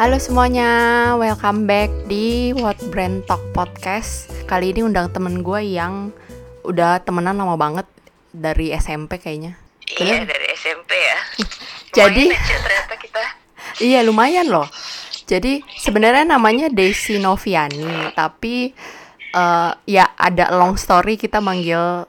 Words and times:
Halo 0.00 0.16
semuanya, 0.16 0.70
welcome 1.20 1.68
back 1.68 1.92
di 2.08 2.56
What 2.56 2.80
Brand 2.88 3.20
Talk 3.28 3.44
Podcast. 3.52 4.32
Kali 4.48 4.72
ini 4.72 4.80
undang 4.80 5.12
temen 5.12 5.44
gue 5.44 5.60
yang 5.60 6.08
udah 6.64 7.04
temenan 7.04 7.36
lama 7.36 7.60
banget 7.60 7.84
dari 8.32 8.72
SMP 8.72 9.20
kayaknya. 9.20 9.60
Iya 10.00 10.24
Bener? 10.24 10.32
dari 10.32 10.46
SMP 10.56 10.90
ya. 10.96 11.18
Jadi- 11.92 12.32
Lumayan 12.32 12.48
aja 12.48 12.56
ternyata 12.64 12.94
kita. 12.96 13.22
Iya 13.80 14.00
lumayan 14.00 14.46
loh. 14.48 14.68
Jadi 15.28 15.60
sebenarnya 15.76 16.24
namanya 16.24 16.72
Desi 16.72 17.20
Noviani, 17.20 18.16
tapi 18.16 18.72
eh, 19.30 19.70
ya 19.84 20.04
ada 20.16 20.48
long 20.56 20.80
story 20.80 21.20
kita 21.20 21.44
manggil 21.44 22.08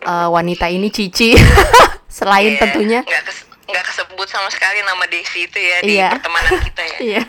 eh, 0.00 0.28
wanita 0.32 0.64
ini 0.72 0.88
Cici. 0.88 1.36
Selain 2.08 2.56
Iya, 2.56 2.60
tentunya 2.64 3.00
nggak 3.04 3.24
kes- 3.28 3.47
nggak 3.68 3.84
kesebut 3.84 4.24
sama 4.24 4.48
sekali 4.48 4.80
nama 4.80 5.04
Desi 5.06 5.42
itu 5.42 5.54
ya 5.54 5.76
di 5.80 5.94
Iya. 5.94 6.08
pertemanan 6.10 6.50
kita 6.62 6.82
ya. 6.82 6.96
Iya. 7.08 7.22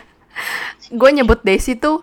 Gue 0.90 1.08
nyebut 1.12 1.38
Desi 1.40 1.76
tuh 1.76 2.00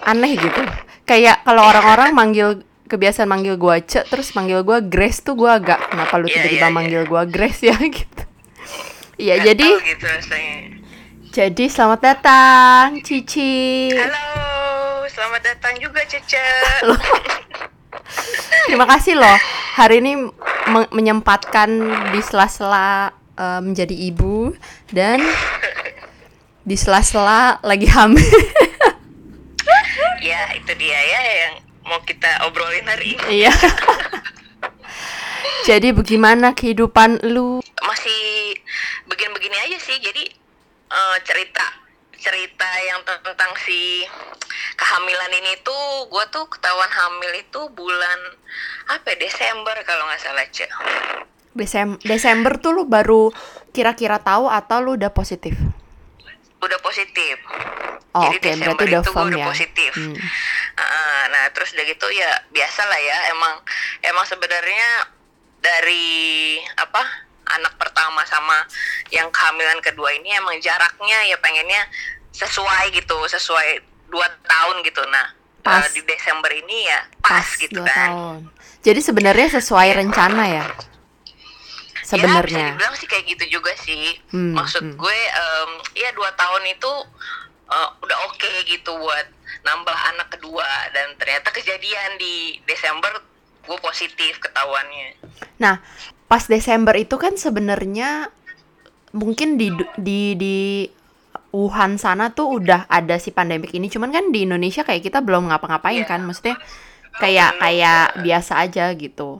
aneh 0.00 0.34
gitu. 0.34 0.60
Kayak 1.04 1.42
kalau 1.42 1.62
orang-orang 1.62 2.10
manggil 2.10 2.48
kebiasaan 2.84 3.26
manggil 3.26 3.54
gue 3.54 3.74
Cek 3.82 4.06
terus 4.06 4.30
manggil 4.32 4.60
gue 4.60 4.76
Grace 4.82 5.20
tuh 5.20 5.34
gue 5.34 5.46
agak 5.46 5.90
kenapa 5.90 6.14
lu 6.16 6.24
Iya, 6.24 6.32
tiba-tiba 6.38 6.58
iya, 6.58 6.62
iya. 6.62 6.72
manggil 6.72 7.00
gue 7.04 7.22
Grace 7.28 7.60
ya 7.62 7.76
gitu. 7.92 8.22
Iya, 9.14 9.34
jadi 9.42 9.66
gitu 9.84 10.04
rasanya. 10.04 10.56
jadi 11.30 11.64
selamat 11.66 12.00
datang 12.02 12.98
Cici. 13.00 13.88
Halo, 13.90 14.26
selamat 15.06 15.40
datang 15.44 15.72
juga 15.76 16.00
Cece. 16.02 16.40
Terima 18.64 18.86
kasih 18.86 19.14
loh 19.14 19.36
hari 19.74 19.98
ini 19.98 20.12
me- 20.66 20.90
menyempatkan 20.90 21.68
di 22.10 22.20
sela-sela 22.20 23.10
eh, 23.38 23.60
menjadi 23.60 23.94
ibu 23.94 24.54
dan 24.90 25.20
di 26.68 26.76
sela-sela 26.78 27.60
lagi 27.60 27.86
hamil. 27.86 28.24
ya 30.28 30.56
itu 30.56 30.72
dia 30.80 30.96
ya 30.96 31.20
yang 31.44 31.54
mau 31.84 32.00
kita 32.02 32.48
obrolin 32.48 32.88
hari 32.88 33.14
ini. 33.14 33.44
Iya. 33.44 33.52
Jadi 35.68 35.96
bagaimana 35.96 36.52
kehidupan 36.52 37.24
lu? 37.32 37.60
Masih 37.84 38.20
begini-begini 39.08 39.56
aja 39.68 39.78
sih. 39.80 39.96
Jadi 40.00 40.24
eh, 40.88 41.16
cerita 41.24 41.84
cerita 42.24 42.68
yang 42.88 43.04
tentang 43.04 43.52
si 43.60 44.00
kehamilan 44.80 45.32
ini 45.44 45.60
tuh 45.60 46.08
gue 46.08 46.24
tuh 46.32 46.48
ketahuan 46.48 46.88
hamil 46.88 47.32
itu 47.36 47.60
bulan 47.76 48.18
apa 48.88 49.12
ya, 49.12 49.28
Desember 49.28 49.76
kalau 49.84 50.08
nggak 50.08 50.22
salah 50.24 50.46
cek 50.48 50.72
Desem 51.54 51.96
Desember 52.02 52.58
tuh 52.58 52.74
lu 52.74 52.82
baru 52.86 53.30
kira-kira 53.70 54.18
tahu 54.18 54.50
atau 54.50 54.78
lu 54.82 54.98
udah 54.98 55.10
positif? 55.14 55.54
udah 56.64 56.80
positif. 56.80 57.36
Oh, 58.16 58.24
Jadi 58.30 58.36
oke, 58.40 58.44
Desember 58.46 58.72
berarti 58.72 58.84
udah 58.88 59.00
itu 59.00 59.10
gue 59.10 59.14
firm 59.14 59.28
udah 59.28 59.40
ya. 59.40 59.46
positif. 59.52 59.92
Hmm. 60.00 60.16
Uh, 60.74 61.22
nah 61.28 61.44
terus 61.52 61.70
udah 61.76 61.84
gitu 61.84 62.06
ya 62.08 62.30
biasa 62.50 62.82
lah 62.88 63.00
ya 63.04 63.18
emang 63.36 63.54
emang 64.00 64.24
sebenarnya 64.24 64.88
dari 65.60 66.56
apa 66.80 67.02
anak 67.52 67.76
pertama 67.76 68.24
sama 68.24 68.64
yang 69.12 69.28
kehamilan 69.28 69.78
kedua 69.84 70.08
ini 70.16 70.32
emang 70.34 70.56
jaraknya 70.58 71.28
ya 71.28 71.36
pengennya 71.38 71.84
sesuai 72.32 72.90
gitu 72.96 73.16
sesuai 73.28 73.84
dua 74.08 74.26
tahun 74.48 74.80
gitu 74.82 75.04
nah 75.12 75.28
Pas. 75.64 75.84
uh, 75.84 75.88
di 75.92 76.00
Desember 76.04 76.48
ini 76.52 76.88
ya 76.88 77.00
pas, 77.20 77.44
gitu 77.60 77.80
dua 77.80 77.88
kan 77.88 78.08
tahun. 78.10 78.40
Jadi 78.84 79.00
sebenarnya 79.00 79.48
sesuai 79.60 79.96
rencana 79.96 80.44
ya? 80.44 80.64
Ya, 82.04 82.20
bisa 82.20 82.20
Sebenarnya. 82.20 82.66
dibilang 82.76 82.94
sih 82.94 83.08
kayak 83.08 83.24
gitu 83.32 83.44
juga 83.48 83.72
sih. 83.80 84.20
Hmm, 84.28 84.52
Maksud 84.52 84.84
hmm. 84.84 84.96
gue, 85.00 85.18
em, 85.32 85.70
ya 85.96 86.12
dua 86.12 86.28
tahun 86.36 86.68
itu 86.68 86.92
eh, 87.64 87.88
udah 87.96 88.18
oke 88.28 88.50
gitu 88.68 88.92
buat 88.92 89.26
nambah 89.64 89.98
anak 90.12 90.28
kedua 90.36 90.68
dan 90.92 91.16
ternyata 91.16 91.48
kejadian 91.48 92.20
di 92.20 92.60
Desember 92.68 93.08
gue 93.64 93.78
positif 93.80 94.36
ketahuannya. 94.36 95.16
Nah, 95.56 95.80
pas 96.28 96.44
Desember 96.44 96.92
itu 96.92 97.16
kan 97.16 97.40
sebenarnya 97.40 98.28
mungkin 99.16 99.56
di 99.56 99.72
di 99.96 100.36
di 100.36 100.56
Wuhan 101.54 101.96
sana 101.96 102.34
tuh 102.34 102.58
udah 102.60 102.84
ada 102.90 103.16
si 103.16 103.30
pandemik 103.30 103.70
ini, 103.72 103.86
cuman 103.86 104.10
kan 104.10 104.28
di 104.28 104.42
Indonesia 104.42 104.82
kayak 104.82 105.06
kita 105.06 105.22
belum 105.22 105.48
ngapa-ngapain 105.48 106.02
Iya. 106.02 106.10
kan, 106.10 106.20
maksudnya 106.20 106.58
kayak 107.14 107.62
kayak 107.62 108.20
biasa 108.20 108.58
aja 108.58 108.90
gitu. 108.92 109.38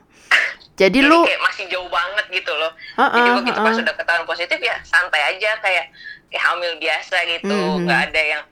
Jadi 0.74 0.98
Jadi 0.98 1.06
lu 1.06 1.22
kayak 1.22 1.38
masih 1.40 1.64
jauh 1.68 1.86
banget 1.86 2.26
gitu 2.30 2.52
loh. 2.52 2.72
Heeh, 2.98 3.14
Jadi 3.14 3.30
begitu 3.38 3.58
pas 3.58 3.70
heeh. 3.70 3.82
udah 3.82 3.94
ketahuan 3.94 4.24
positif 4.24 4.58
ya 4.58 4.76
santai 4.82 5.22
aja 5.30 5.50
kayak 5.62 5.86
kayak 6.26 6.42
hamil 6.42 6.72
biasa 6.76 7.16
gitu, 7.28 7.54
Mhm. 7.54 7.86
nggak 7.86 8.00
ada 8.10 8.22
yang 8.24 8.44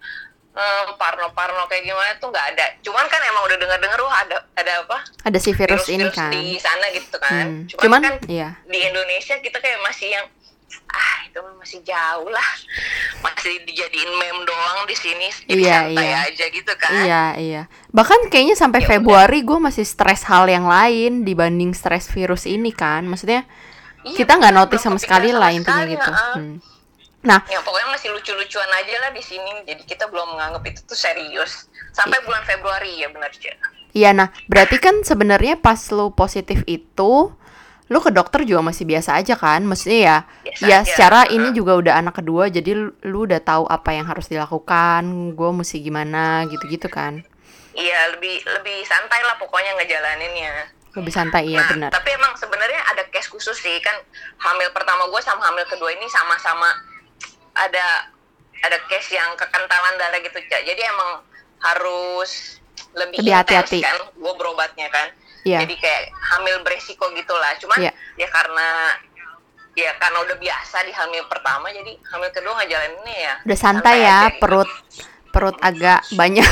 eh, 0.53 0.85
parno-parno 0.95 1.65
kayak 1.65 1.81
gimana 1.83 2.13
tuh 2.21 2.29
nggak 2.29 2.47
ada. 2.53 2.67
Cuman 2.81 3.09
kan 3.09 3.25
emang 3.25 3.41
udah 3.43 3.57
dengar-dengar 3.57 3.97
wah 3.99 4.21
ada 4.21 4.37
ada 4.53 4.85
apa? 4.85 5.01
ada 5.25 5.39
si 5.41 5.49
virus 5.51 5.89
ini 5.89 6.05
virus-virus 6.05 6.13
kan. 6.15 6.29
di 6.31 6.45
sana 6.61 6.87
gitu 6.93 7.17
kan. 7.17 7.45
Hmm. 7.49 7.65
Cuman, 7.67 7.81
Cuman 7.81 8.01
kan 8.01 8.15
iya. 8.29 8.49
di 8.69 8.79
Indonesia 8.85 9.41
kita 9.41 9.59
kayak 9.59 9.81
masih 9.81 10.13
yang 10.13 10.29
ah 10.89 11.17
itu 11.25 11.39
masih 11.57 11.81
jauh 11.81 12.29
lah 12.29 12.51
masih 13.23 13.65
dijadiin 13.65 14.13
meme 14.19 14.43
doang 14.45 14.85
di 14.85 14.97
sini 14.97 15.29
jadi 15.49 15.61
Iya, 15.63 15.79
santai 15.87 16.05
iya. 16.05 16.19
aja 16.29 16.45
gitu 16.53 16.73
kan 16.77 16.91
Iya, 16.93 17.25
iya. 17.39 17.63
Bahkan 17.93 18.29
kayaknya 18.29 18.57
sampai 18.57 18.81
Ya. 18.85 18.89
Februari 18.97 19.41
gue 19.41 19.59
masih 19.61 19.85
stres 19.85 20.25
hal 20.29 20.49
yang 20.49 20.67
lain 20.67 21.23
dibanding 21.25 21.73
stres 21.73 22.09
virus 22.09 22.45
ini 22.49 22.73
kan. 22.73 23.05
Maksudnya 23.05 23.45
Iya, 24.03 24.17
kita 24.19 24.35
nggak 24.37 24.55
notice 24.57 24.83
sama 24.83 24.99
sekali 24.99 25.31
lah 25.31 25.55
intinya 25.55 25.87
gitu. 25.87 26.11
heeh. 26.11 26.35
Hmm. 26.37 26.57
Nah, 27.23 27.39
ya 27.47 27.63
pokoknya 27.63 27.95
masih 27.95 28.11
lucu-lucuan 28.11 28.67
aja 28.75 28.99
lah 28.99 29.11
di 29.15 29.23
sini 29.23 29.63
jadi 29.63 29.79
kita 29.87 30.11
belum 30.11 30.35
menganggap 30.35 30.67
itu 30.67 30.83
tuh 30.83 30.99
serius 30.99 31.71
sampai 31.95 32.19
Iya. 32.19 32.27
bulan 32.27 32.43
Februari 32.43 32.93
ya 32.99 33.09
benar 33.15 33.31
Iya, 33.93 34.11
nah 34.17 34.29
berarti 34.49 34.81
kan 34.83 35.05
sebenarnya 35.05 35.61
pas 35.61 35.79
lu 35.93 36.11
positif 36.17 36.65
itu, 36.67 37.31
lu 37.93 38.01
ke 38.01 38.09
dokter 38.09 38.41
juga 38.49 38.65
masih 38.65 38.89
biasa 38.89 39.21
aja 39.21 39.37
kan? 39.37 39.61
Maksudnya 39.69 40.01
ya, 40.01 40.17
Biasa 40.49 40.65
ya 40.65 40.79
aja, 40.81 40.89
secara 40.89 41.21
heeh. 41.29 41.37
ini 41.37 41.49
juga 41.53 41.77
udah 41.77 41.95
anak 42.01 42.25
kedua, 42.25 42.49
jadi 42.49 42.73
lu, 42.73 42.89
lu 43.05 43.29
udah 43.29 43.45
tahu 43.45 43.69
apa 43.69 43.93
yang 43.93 44.09
harus 44.09 44.33
dilakukan, 44.33 45.05
gue 45.37 45.51
mesti 45.53 45.77
gimana 45.85 46.49
gitu-gitu 46.49 46.89
kan? 46.89 47.21
iya 47.73 48.13
lebih 48.13 48.37
lebih 48.45 48.85
santai 48.85 49.25
lah 49.25 49.37
pokoknya 49.41 49.73
ngejalaninnya 49.81 50.69
Lebih 50.93 51.09
santai, 51.09 51.49
iya 51.49 51.65
nah, 51.65 51.69
benar. 51.73 51.89
tapi 51.89 52.13
emang 52.13 52.37
sebenarnya 52.37 52.85
ada 52.93 53.01
case 53.09 53.33
khusus 53.33 53.57
sih 53.57 53.81
kan 53.81 53.97
hamil 54.37 54.69
pertama 54.77 55.09
gue 55.09 55.21
sama 55.25 55.41
hamil 55.49 55.65
kedua 55.65 55.89
ini 55.89 56.05
sama-sama 56.13 56.69
ada 57.57 58.13
ada 58.61 58.77
case 58.93 59.17
yang 59.17 59.33
kekentalan 59.41 59.97
darah 59.97 60.21
gitu 60.21 60.37
Cak. 60.37 60.69
jadi 60.69 60.85
emang 60.85 61.25
harus 61.65 62.61
lebih, 62.93 63.25
hati-hati. 63.33 63.81
kan 63.81 63.97
gue 64.13 64.33
berobatnya 64.37 64.93
kan 64.93 65.09
Iya. 65.43 65.59
jadi 65.61 65.75
kayak 65.75 66.03
hamil 66.31 66.57
beresiko 66.63 67.11
gitulah 67.11 67.53
cuman 67.57 67.79
Iya. 67.81 67.93
ya 68.17 68.29
karena 68.29 68.69
ya 69.73 69.91
karena 69.97 70.19
udah 70.21 70.37
biasa 70.37 70.77
di 70.83 70.93
hamil 70.93 71.25
pertama 71.27 71.67
jadi 71.69 71.93
hamil 72.07 72.29
kedua 72.29 72.53
ngejalaninnya 72.57 73.17
ya 73.19 73.35
Udah 73.43 73.59
santai 73.59 73.97
ya, 73.99 74.05
aja 74.05 74.17
gitu. 74.29 74.39
perut 74.39 74.71
perut 75.29 75.57
agak 75.59 76.05
banyak. 76.13 76.45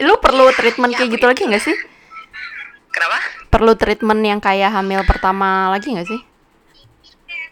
lu 0.00 0.14
perlu 0.16 0.48
treatment 0.50 0.90
Ya, 0.90 0.96
kayak 0.96 1.10
gitu 1.12 1.26
lagi 1.26 1.42
nggak 1.44 1.60
sih? 1.60 1.76
kenapa 2.88 3.18
Perlu 3.48 3.74
treatment 3.74 4.22
yang 4.22 4.38
kayak 4.38 4.70
hamil 4.70 5.02
pertama 5.02 5.68
lagi 5.68 5.90
nggak 5.90 6.06
sih? 6.06 6.20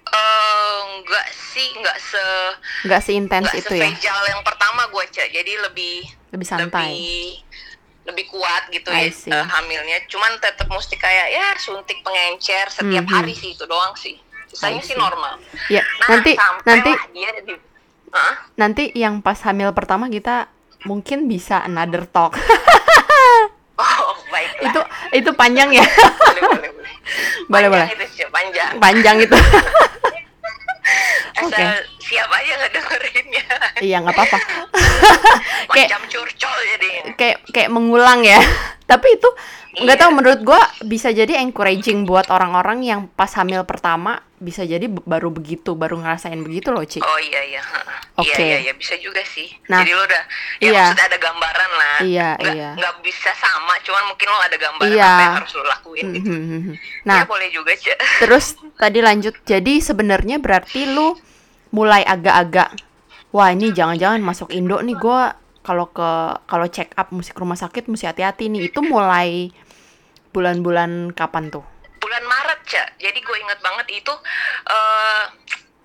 Eh, 0.08 0.76
enggak 0.94 1.26
sih 1.28 1.68
enggak 1.74 1.98
se 2.00 2.24
Nggak 2.82 3.02
seintens 3.02 3.44
enggak 3.44 3.60
itu 3.60 3.74
ya? 3.74 3.90
yang 4.26 4.40
pertama 4.40 4.86
gue 4.88 5.04
cek 5.06 5.28
jadi 5.28 5.52
lebih 5.60 6.06
Lebih 6.30 6.46
santai. 6.46 6.88
lebih 6.88 7.44
lebih 8.08 8.24
kuat 8.26 8.66
gitu 8.68 8.88
ya 8.88 9.04
eh, 9.04 9.44
hamilnya 9.46 10.00
cuman 10.06 10.32
tetap 10.38 10.64
mesti 10.66 10.96
kayak 10.96 11.28
ya 11.28 11.46
suntik 11.56 12.00
pengencer 12.00 12.66
setiap 12.68 13.04
Mhm. 13.04 13.12
hari 13.12 13.32
sih 13.32 13.52
itu 13.52 13.64
doang 13.64 13.92
sih 13.94 14.16
sisanya 14.46 14.80
sih 14.80 14.94
normal 14.94 15.36
Ya, 15.68 15.84
nah 16.00 16.08
nanti 16.10 16.32
nanti 16.64 16.90
dia 17.12 17.30
di 17.38 17.52
Hah? 18.08 18.34
nanti 18.56 18.88
yang 18.94 19.20
pas 19.20 19.36
hamil 19.42 19.68
pertama 19.70 20.08
kita 20.08 20.48
mungkin 20.82 21.26
bisa 21.26 21.60
another 21.60 22.06
talk. 22.06 22.32
oh 23.76 24.16
baiklah 24.26 24.64
itu 24.64 24.80
itu 25.14 25.30
panjang 25.34 25.68
ya. 25.70 25.84
boleh 25.84 26.40
boleh 26.40 26.70
boleh 26.70 26.72
Boleh, 27.48 27.68
Panjang 27.68 27.92
boleh. 27.92 28.08
itu 28.08 28.24
panjang 28.28 28.70
panjang 28.78 29.16
itu. 29.20 29.36
Oke. 31.38 31.64
siap 32.00 32.26
aja 32.26 32.52
ngedengerinnya 32.58 33.44
iya, 33.78 34.00
nggak 34.00 34.10
apa-apa. 34.10 34.38
kayak 35.74 35.88
curcol 36.08 36.58
jadi 36.76 36.88
kayak 37.14 37.36
kayak 37.50 37.70
mengulang 37.70 38.22
ya. 38.22 38.38
Tapi 38.90 39.20
itu 39.20 39.28
nggak 39.78 39.94
Iya. 39.94 40.02
tahu 40.02 40.10
menurut 40.10 40.40
gua 40.42 40.58
bisa 40.82 41.12
jadi 41.12 41.38
encouraging 41.38 42.02
buat 42.02 42.32
orang-orang 42.32 42.82
yang 42.82 43.00
pas 43.06 43.30
hamil 43.36 43.62
pertama 43.62 44.18
bisa 44.40 44.64
jadi 44.64 44.86
baru 44.88 45.28
begitu, 45.28 45.74
baru 45.74 45.98
ngerasain 45.98 46.40
begitu 46.40 46.72
loh, 46.72 46.82
Ci. 46.82 46.98
Oh 46.98 47.20
iya 47.20 47.42
iya. 47.44 47.62
Heeh. 47.62 47.98
Oke. 48.18 48.32
Iya 48.32 48.42
iya 48.42 48.58
iya 48.64 48.72
bisa 48.74 48.98
juga 48.98 49.22
sih. 49.22 49.46
Nah, 49.68 49.84
Jadi 49.84 49.92
lo 49.92 50.02
udah 50.02 50.22
ya 50.58 50.66
iya. 50.66 50.82
maksudnya 50.88 51.06
ada 51.06 51.18
gambaran 51.20 51.70
lah. 51.70 51.96
Iya, 52.00 52.28
nggak, 52.34 52.54
iya. 52.54 52.70
nggak 52.74 52.94
bisa 53.04 53.30
sama, 53.36 53.74
cuman 53.84 54.02
mungkin 54.08 54.26
lo 54.26 54.38
ada 54.40 54.56
gambaran 54.58 54.90
Iya. 54.90 55.06
apa 55.06 55.22
yang 55.22 55.36
harus 55.38 55.52
lo 55.52 55.62
lakuin 55.62 56.06
gitu. 56.16 56.30
Mhm. 56.32 56.72
Nah, 57.06 57.18
ya 57.18 57.26
boleh 57.28 57.48
juga, 57.52 57.72
Cek. 57.76 57.98
terus 58.24 58.46
tadi 58.74 58.98
lanjut. 58.98 59.34
Jadi 59.44 59.74
sebenarnya 59.78 60.36
berarti 60.40 60.80
lu 60.88 61.14
mulai 61.70 62.02
agak-agak 62.02 62.87
wah 63.30 63.48
ini 63.52 63.72
jangan-jangan 63.72 64.20
masuk 64.24 64.48
Indo 64.52 64.80
nih. 64.80 64.96
Gue 64.96 65.20
kalau 65.60 65.90
ke 65.92 66.10
kalau 66.48 66.66
check 66.68 66.96
up 66.96 67.12
musik 67.12 67.36
rumah 67.36 67.58
sakit 67.58 67.88
mesti 67.88 68.08
hati-hati 68.08 68.48
nih. 68.48 68.72
Itu 68.72 68.80
mulai 68.80 69.52
bulan-bulan 70.32 71.12
kapan 71.12 71.52
tuh? 71.52 71.64
Bulan 71.98 72.24
Maret 72.24 72.60
cak. 72.64 72.88
Jadi 72.96 73.18
gue 73.20 73.36
inget 73.36 73.60
banget 73.60 73.86
itu 73.92 74.14
eh 74.68 75.24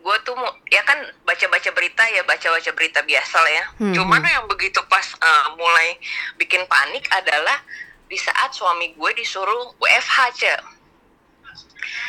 gue 0.03 0.17
tuh 0.27 0.35
mu- 0.35 0.57
ya 0.67 0.83
kan 0.83 0.99
baca-baca 1.23 1.71
berita 1.71 2.03
ya 2.11 2.27
baca-baca 2.27 2.69
berita 2.75 2.99
biasa 3.03 3.35
lah 3.39 3.51
ya. 3.51 3.65
Hmm, 3.79 3.93
cuman 3.95 4.19
hmm. 4.19 4.33
yang 4.35 4.45
begitu 4.51 4.79
pas 4.87 5.03
eh, 5.03 5.45
mulai 5.55 5.95
bikin 6.35 6.63
panik 6.67 7.07
adalah 7.11 7.59
di 8.07 8.19
saat 8.19 8.51
suami 8.51 8.93
gue 8.93 9.11
disuruh 9.15 9.73
WFH 9.79 10.17
cak. 10.35 10.61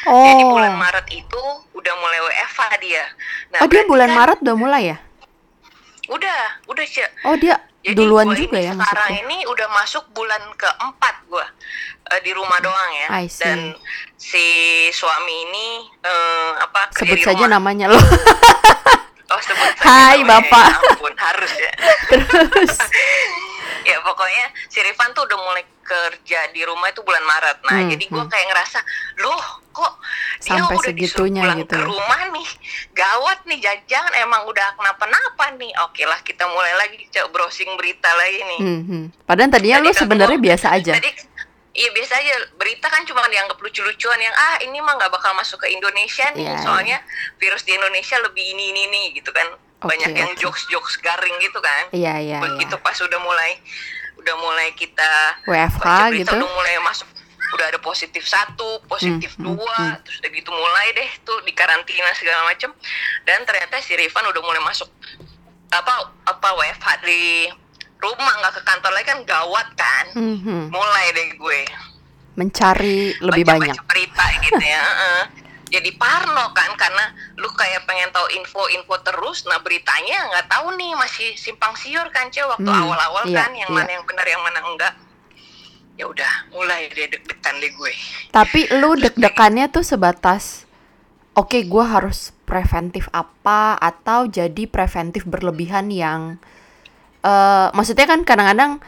Oh. 0.04 0.20
jadi 0.20 0.44
bulan 0.46 0.74
Maret 0.76 1.06
itu 1.10 1.42
udah 1.74 1.94
mulai 1.98 2.18
WFH 2.22 2.60
dia. 2.78 3.04
Nah 3.50 3.58
oh 3.64 3.68
dia 3.70 3.82
bulan 3.88 4.10
kan- 4.12 4.16
Maret 4.20 4.38
udah 4.44 4.56
mulai 4.58 4.82
ya 4.94 4.98
udah 6.08 6.38
udah 6.66 6.84
cak 6.84 7.10
oh 7.24 7.36
dia 7.36 7.56
Jadi 7.84 8.00
duluan 8.00 8.32
gua 8.32 8.36
juga 8.36 8.56
ini 8.56 8.64
ya 8.64 8.72
sekarang 8.80 9.12
ini 9.28 9.38
udah 9.44 9.68
masuk 9.76 10.04
bulan 10.16 10.40
keempat 10.56 11.14
gue 11.28 11.46
di 12.20 12.30
rumah 12.32 12.60
doang 12.60 12.90
ya. 12.94 13.08
I 13.16 13.26
see. 13.28 13.44
Dan 13.44 13.72
si 14.16 14.46
suami 14.88 15.34
ini 15.48 15.66
eh, 16.00 16.50
apa 16.60 16.92
sebut 16.92 17.16
saja 17.20 17.44
rumah. 17.44 17.60
namanya 17.60 17.92
loh 17.92 18.00
Oh 19.32 19.40
sebut 19.40 19.72
saja 19.80 19.88
Hai, 19.88 20.20
namanya. 20.20 20.48
Bapak. 20.48 20.68
Ya 20.68 20.78
ampun 20.94 21.14
harus 21.16 21.52
ya. 21.56 21.72
terus 22.12 22.76
ya 23.88 23.96
pokoknya 24.00 24.46
si 24.68 24.78
Rifan 24.80 25.12
tuh 25.12 25.24
udah 25.24 25.38
mulai 25.40 25.64
kerja 25.84 26.40
di 26.52 26.60
rumah 26.64 26.88
itu 26.88 27.00
bulan 27.04 27.24
Maret. 27.24 27.58
Nah 27.64 27.76
Hmm, 27.84 27.90
jadi 27.92 28.04
gue 28.04 28.22
hmm. 28.24 28.30
kayak 28.32 28.46
ngerasa 28.52 28.78
loh 29.20 29.44
kok 29.74 29.92
dia 30.40 30.60
Sampai 30.60 30.76
udah 30.76 30.92
disuruh 30.94 31.28
segitunya 31.28 31.42
pulang 31.44 31.58
gitu 31.64 31.72
ke 31.72 31.78
ya. 31.80 31.84
rumah 31.88 32.20
nih. 32.44 32.54
Gawat 32.92 33.48
nih 33.48 33.58
jangan 33.88 34.12
emang 34.20 34.44
udah 34.44 34.76
kenapa-napa 34.76 35.56
nih. 35.56 35.72
Oke 35.88 36.04
lah 36.04 36.20
kita 36.20 36.44
mulai 36.52 36.76
lagi 36.76 37.00
coba 37.08 37.28
browsing 37.32 37.72
berita 37.80 38.12
lagi 38.12 38.40
nih. 38.44 38.60
hmm, 38.60 38.82
hmm. 38.84 39.04
padahal 39.24 39.48
tadinya 39.48 39.80
Tadi 39.80 39.88
lu 39.88 39.92
kan 39.96 40.00
sebenarnya 40.04 40.38
biasa 40.38 40.66
aja. 40.76 40.92
Tadi 41.00 41.10
iya 41.74 41.88
biasa 41.96 42.12
aja. 42.20 42.32
Berita 42.60 42.86
kan 42.92 43.02
cuma 43.08 43.24
dianggap 43.32 43.56
lucu-lucuan 43.56 44.20
yang 44.20 44.34
ah 44.36 44.60
ini 44.60 44.78
mah 44.84 44.94
nggak 45.00 45.10
bakal 45.10 45.32
masuk 45.32 45.64
ke 45.64 45.72
Indonesia 45.72 46.28
nih. 46.36 46.44
Iya, 46.44 46.60
soalnya 46.60 46.98
virus 47.40 47.64
di 47.64 47.72
Indonesia 47.72 48.20
lebih 48.20 48.44
ini 48.44 48.76
ini 48.76 48.82
nih 48.92 49.06
gitu 49.16 49.32
kan. 49.32 49.48
Banyak 49.84 50.16
Oke, 50.16 50.20
yang 50.20 50.32
oke. 50.32 50.40
jokes-jokes 50.40 51.00
garing 51.00 51.36
gitu 51.40 51.60
kan. 51.60 51.92
Iya 51.92 52.20
iya 52.20 52.38
begitu 52.40 52.76
iya. 52.76 52.84
pas 52.84 52.96
udah 53.00 53.20
mulai 53.20 53.60
udah 54.24 54.34
mulai 54.40 54.72
kita 54.72 55.12
WFH 55.44 55.84
berita 56.08 56.32
gitu. 56.32 56.40
udah 56.40 56.48
mulai 56.56 56.74
masuk 56.80 57.08
udah 57.54 57.66
ada 57.70 57.78
positif 57.78 58.26
satu 58.26 58.82
positif 58.84 59.38
Hmm, 59.38 59.54
hmm, 59.54 59.56
dua 59.56 59.78
hmm. 59.78 60.02
terus 60.02 60.16
udah 60.20 60.30
gitu 60.34 60.50
mulai 60.50 60.86
deh 60.92 61.10
tuh 61.22 61.38
di 61.46 61.52
karantina 61.54 62.10
segala 62.18 62.50
macem 62.50 62.70
dan 63.22 63.46
ternyata 63.46 63.78
si 63.78 63.94
Rifan 63.94 64.26
udah 64.26 64.42
mulai 64.42 64.60
masuk 64.60 64.90
apa 65.70 65.94
apa 66.26 66.48
WFH 66.54 66.88
di 67.02 67.48
rumah 67.98 68.32
nggak 68.42 68.52
ke 68.58 68.62
kantor 68.66 68.90
lagi 68.92 69.06
kan 69.08 69.20
gawat 69.22 69.68
kan 69.78 70.04
Hmm, 70.12 70.38
hmm. 70.42 70.64
mulai 70.74 71.06
deh 71.14 71.28
gue 71.38 71.60
mencari 72.34 73.14
lebih 73.22 73.46
banyak 73.46 73.78
baca-baca 73.78 73.86
berita 73.86 74.24
gitu 74.42 74.58
ya 74.60 74.82
jadi 75.70 75.90
parno 75.98 76.54
kan 76.54 76.70
karena 76.78 77.10
lu 77.34 77.50
kayak 77.50 77.82
pengen 77.82 78.06
tahu 78.14 78.30
info-info 78.30 78.94
terus 79.02 79.42
nah 79.50 79.58
beritanya 79.58 80.30
nggak 80.30 80.46
tahu 80.46 80.70
nih 80.78 80.94
masih 80.94 81.34
simpang 81.34 81.74
siur 81.74 82.06
kan 82.14 82.30
cewek 82.30 82.54
waktu 82.54 82.70
Hmm, 82.70 82.82
awal-awal 82.86 83.26
iya, 83.26 83.42
kan 83.42 83.50
yang 83.54 83.70
iya. 83.70 83.78
mana 83.82 83.90
yang 83.90 84.04
benar 84.06 84.26
yang 84.26 84.42
mana 84.42 84.60
enggak 84.62 84.92
ya 85.94 86.04
udah 86.04 86.50
mulai 86.50 86.90
deh 86.90 87.06
deg-degan 87.06 87.54
deh 87.58 87.70
gue 87.70 87.92
Tapi 88.30 88.66
lu 88.76 88.94
deg-degannya 88.94 89.70
tuh 89.70 89.82
sebatas 89.82 90.66
Oke, 91.34 91.66
gua 91.66 91.98
harus 91.98 92.30
preventif 92.46 93.10
apa 93.10 93.74
atau 93.74 94.30
jadi 94.30 94.70
preventif 94.70 95.26
berlebihan 95.26 95.90
yang 95.90 96.38
eh 97.20 97.66
maksudnya 97.74 98.06
kan 98.06 98.22
kadang-kadang 98.22 98.78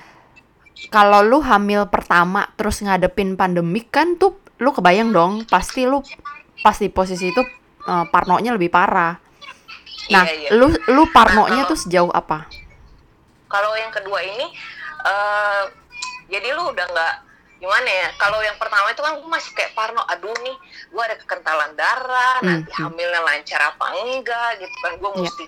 kalau 0.88 1.26
lu 1.26 1.42
hamil 1.42 1.90
pertama 1.90 2.46
terus 2.54 2.78
ngadepin 2.78 3.34
pandemik 3.34 3.90
kan 3.90 4.14
tuh 4.14 4.38
lu 4.62 4.70
kebayang 4.70 5.10
dong 5.10 5.42
pasti 5.50 5.90
lu 5.90 6.06
pas 6.62 6.78
di 6.78 6.86
posisi 6.86 7.34
itu 7.34 7.42
eh, 7.82 8.04
parnonya 8.06 8.54
lebih 8.54 8.70
parah. 8.70 9.18
Nah, 10.06 10.22
Iya, 10.22 10.46
iya. 10.46 10.48
lu 10.54 10.70
lu 10.86 11.02
parnonya 11.10 11.66
kalau- 11.66 11.70
tuh 11.74 11.78
sejauh 11.82 12.12
apa? 12.14 12.46
kalau 13.46 13.74
yang 13.74 13.90
kedua 13.90 14.22
ini 14.22 14.46
eh 15.02 15.62
jadi 16.26 16.48
lu 16.52 16.70
udah 16.70 16.86
nggak 16.86 17.14
gimana 17.56 17.88
ya 17.88 18.08
kalau 18.16 18.36
yang 18.38 18.56
pertama 18.56 18.92
itu 18.92 19.00
kan 19.00 19.16
gue 19.16 19.24
masih 19.26 19.48
kayak 19.52 19.72
parno 19.72 20.04
aduh 20.06 20.36
nih 20.44 20.52
gue 20.86 21.02
ada 21.02 21.16
kekentalan 21.16 21.72
darah 21.72 22.36
Hmm, 22.38 22.48
nanti 22.52 22.68
hmm. 22.68 22.80
hamilnya 22.84 23.20
lancar 23.20 23.60
apa 23.64 23.84
enggak 23.96 24.60
gitu 24.60 24.76
kan 24.78 24.92
gue 24.94 25.10
Iya. 25.10 25.20
mesti 25.24 25.44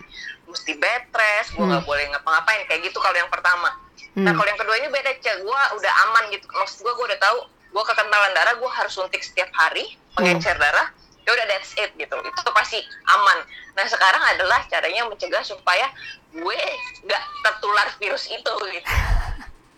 mesti 0.49 0.73
bed 0.75 1.05
rest 1.13 1.53
gue 1.53 1.61
nggak 1.61 1.85
Hmm. 1.85 1.91
boleh 1.91 2.05
ngapa-ngapain 2.09 2.65
kayak 2.65 2.81
gitu 2.83 2.97
kalau 2.97 3.13
yang 3.15 3.29
pertama 3.29 3.69
nah 4.17 4.33
Hmm. 4.33 4.37
kalau 4.37 4.49
yang 4.49 4.57
kedua 4.57 4.77
ini 4.77 4.89
beda 4.89 5.13
cek 5.15 5.37
gue 5.39 5.61
udah 5.77 5.93
aman 6.09 6.25
gitu 6.33 6.49
maksud 6.49 6.81
gue 6.81 6.93
gue 6.93 7.07
udah 7.07 7.21
tahu 7.21 7.39
gue 7.69 7.83
kekentalan 7.85 8.33
darah 8.33 8.55
gue 8.57 8.71
harus 8.73 8.91
suntik 8.91 9.21
setiap 9.21 9.53
hari 9.53 9.85
pengencer 10.15 10.57
darah 10.57 10.89
ya 11.21 11.31
udah 11.31 11.45
that's 11.47 11.77
it 11.77 11.93
gitu 11.95 12.17
itu 12.17 12.39
tuh 12.41 12.55
pasti 12.57 12.81
aman 13.07 13.45
nah 13.77 13.85
sekarang 13.85 14.25
adalah 14.25 14.65
caranya 14.65 15.05
mencegah 15.05 15.45
supaya 15.45 15.85
gue 16.31 16.59
nggak 17.05 17.23
tertular 17.45 17.85
virus 18.01 18.25
itu 18.27 18.53
gitu 18.73 18.89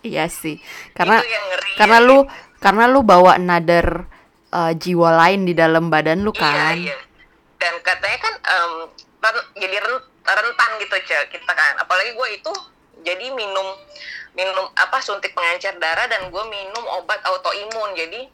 Iya 0.01 0.25
sih. 0.27 0.57
Karena 0.91 1.21
ngeri 1.21 1.71
karena 1.77 1.97
ya. 1.97 2.07
lu 2.07 2.17
karena 2.57 2.83
lu 2.85 3.01
bawa 3.01 3.37
another 3.37 4.05
uh, 4.49 4.73
jiwa 4.73 5.09
lain 5.15 5.45
di 5.45 5.53
dalam 5.53 5.87
badan 5.87 6.21
lu 6.21 6.31
kan. 6.31 6.73
iya 6.75 6.93
iya 6.93 6.97
dan 7.57 7.77
katanya 7.79 8.17
kan 8.17 8.33
em, 8.41 8.73
ren- 9.21 9.49
jadi 9.55 9.77
ren- 9.77 10.05
rentan 10.25 10.71
gitu 10.81 10.95
cek 10.99 11.29
kita 11.29 11.53
kan 11.53 11.77
apalagi 11.77 12.17
gue 12.17 12.27
itu 12.33 12.51
jadi 13.01 13.29
minum 13.29 13.67
minum 14.33 14.65
apa 14.73 14.97
suntik 14.97 15.29
pengencer 15.31 15.77
darah 15.77 16.09
dan 16.09 16.33
gue 16.33 16.43
minum 16.47 16.81
obat 16.91 17.21
autoimun 17.21 17.93
jadi 17.93 18.25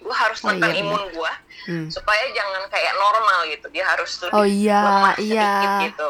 gue 0.00 0.14
harus 0.14 0.40
Oh, 0.40 0.50
tekan 0.50 0.72
iya, 0.72 0.80
imun 0.80 1.04
gue 1.12 1.32
Hmm. 1.62 1.86
supaya 1.86 2.26
jangan 2.32 2.66
kayak 2.66 2.90
normal 2.96 3.46
gitu 3.46 3.70
dia 3.70 3.84
harus 3.86 4.10
lebih 4.18 4.34
Oh, 4.34 4.42
iya, 4.42 4.80
lemah 4.82 5.14
iya. 5.16 5.46
sedikit 5.46 5.72
gitu 5.84 6.08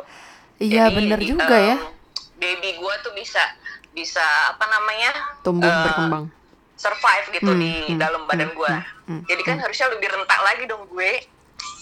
Iya 0.63 0.85
Jadi, 0.87 0.95
bener 0.95 1.21
juga 1.21 1.57
ya. 1.59 1.77
em, 1.77 1.83
baby 2.39 2.71
gue 2.73 2.95
tuh 3.03 3.13
bisa 3.13 3.43
bisa 3.93 4.25
apa 4.49 4.65
namanya 4.67 5.11
Tumbuh 5.41 5.65
eh, 5.65 5.83
berkembang. 5.83 6.25
survive 6.75 7.27
gitu 7.31 7.47
Hmm, 7.47 7.61
di 7.61 7.73
hmm, 7.87 7.97
dalam 7.97 8.23
badan 8.25 8.49
hmm, 8.49 8.57
gue 8.57 8.71
hmm, 8.71 8.85
hmm, 9.07 9.21
jadi 9.27 9.43
kan 9.45 9.57
harusnya 9.59 9.87
lebih 9.89 10.09
rentak 10.09 10.41
lagi 10.41 10.65
dong 10.65 10.85
gue. 10.87 11.13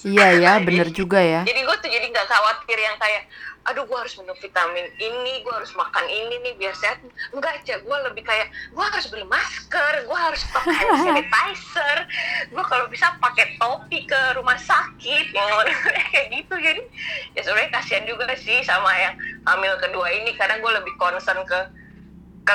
Iya 0.02 0.28
ya, 0.34 0.52
Jadi- 0.54 0.64
bener 0.66 0.88
juga 0.90 1.20
ya. 1.20 1.40
jadi 1.42 1.60
gue 1.60 1.76
tuh 1.78 1.88
jadi 1.88 2.06
nggak 2.06 2.26
khawatir 2.26 2.72
yang 2.74 2.96
kayak 2.96 3.28
aduh 3.60 3.84
gue 3.84 3.92
harus 3.94 4.16
minum 4.16 4.32
vitamin 4.34 4.88
ini 4.96 5.32
gue 5.38 5.52
harus 5.52 5.68
makan 5.74 6.04
ini 6.04 6.34
nih 6.38 6.56
biar 6.56 6.72
sehat. 6.74 7.04
Enggak 7.30 7.60
aja 7.60 7.76
gue 7.76 7.96
lebih 8.06 8.24
kayak 8.24 8.48
gue 8.66 8.80
harus 8.82 9.06
beli 9.06 9.24
masker 9.26 9.92
gue 10.02 10.18
harus 10.18 10.40
pakai 10.48 10.72
hand 10.74 10.96
sanitizer 11.06 11.98
gue 12.48 12.64
kalau 12.64 12.88
bisa 12.88 13.12
pakai 13.20 13.56
topi 13.56 14.00
ke 14.02 14.20
rumah 14.32 14.56
sakit 14.56 15.24
yang 15.30 15.48
kayak 16.08 16.26
gitu. 16.30 16.54
Jadi 16.56 16.82
ya 17.30 17.40
sebenarnya 17.42 17.70
kasihan 17.70 18.04
juga 18.04 18.24
sih 18.34 18.60
sama 18.62 18.88
yang 18.94 19.14
hamil 19.44 19.76
kedua 19.78 20.08
ini. 20.10 20.32
Karena 20.34 20.56
gue 20.56 20.72
lebih 20.74 20.96
concern 20.96 21.44
ke 21.44 21.60